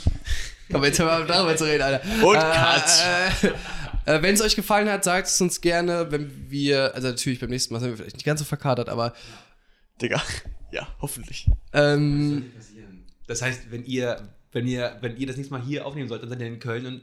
[0.72, 2.02] Aber jetzt hören wir darüber zu reden, Alter.
[2.26, 3.44] Und äh, Cut.
[3.44, 3.50] Äh,
[4.07, 7.50] äh, Wenn es euch gefallen hat, sagt es uns gerne, wenn wir, also natürlich beim
[7.50, 9.14] nächsten Mal sind wir vielleicht nicht ganz so verkatert, aber
[10.00, 10.20] Digga.
[10.70, 11.46] Ja, hoffentlich.
[11.72, 12.50] ähm,
[13.28, 16.30] Das heißt, wenn ihr, wenn ihr, wenn ihr das nächste Mal hier aufnehmen sollt, dann
[16.30, 17.02] seid ihr in Köln und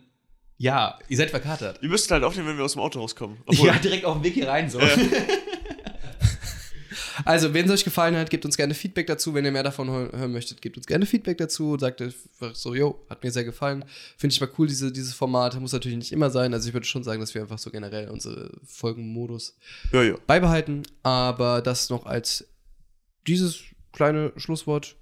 [0.58, 1.82] ja, ihr seid verkatert.
[1.82, 3.38] Wir müssten halt aufnehmen, wenn wir aus dem Auto rauskommen.
[3.50, 4.80] ja, direkt auf dem Weg hier rein so.
[7.26, 9.34] Also, wenn es euch gefallen hat, gebt uns gerne Feedback dazu.
[9.34, 11.78] Wenn ihr mehr davon hö- hören möchtet, gebt uns gerne Feedback dazu.
[11.80, 13.86] Sagt einfach so, yo, hat mir sehr gefallen.
[14.18, 15.60] Finde ich mal cool, diese, dieses Format.
[15.60, 16.54] Muss natürlich nicht immer sein.
[16.54, 19.56] Also, ich würde schon sagen, dass wir einfach so generell unsere Folgenmodus
[19.92, 20.16] Ja, ja.
[20.28, 20.84] beibehalten.
[21.04, 22.48] Aber das noch als
[23.28, 23.60] dieses
[23.94, 24.96] kleine Schlusswort.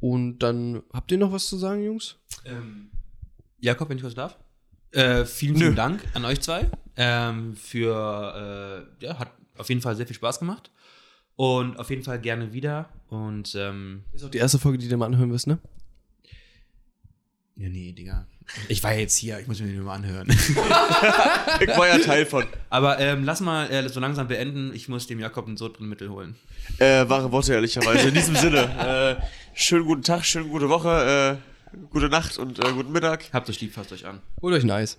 [0.00, 2.16] Und dann habt ihr noch was zu sagen, Jungs?
[2.44, 2.90] Ähm,
[3.60, 4.36] Jakob, wenn ich was darf?
[4.92, 6.70] Äh, vielen, vielen Dank an euch zwei.
[6.96, 10.70] Ähm, für, äh, ja, hat auf jeden Fall sehr viel Spaß gemacht.
[11.36, 12.88] Und auf jeden Fall gerne wieder.
[13.08, 15.58] Und, ähm, Ist auch die erste Folge, die du mal anhören wirst, ne?
[17.56, 18.26] ja, nee, Digga.
[18.68, 20.28] Ich war ja jetzt hier, ich muss mir den mal anhören.
[21.58, 22.44] Ich war ja Teil von.
[22.70, 24.72] Aber ähm, lass mal äh, so langsam beenden.
[24.74, 26.36] Ich muss dem Jakob ein Sodbrettmittel holen.
[26.78, 28.08] Äh, wahre Worte, ehrlicherweise.
[28.08, 29.24] In diesem Sinne, äh,
[29.54, 31.40] schönen guten Tag, schönen gute Woche,
[31.72, 33.24] äh, gute Nacht und äh, guten Mittag.
[33.32, 34.20] Habt euch lieb, fasst euch an.
[34.42, 34.98] Holt euch ein Eis.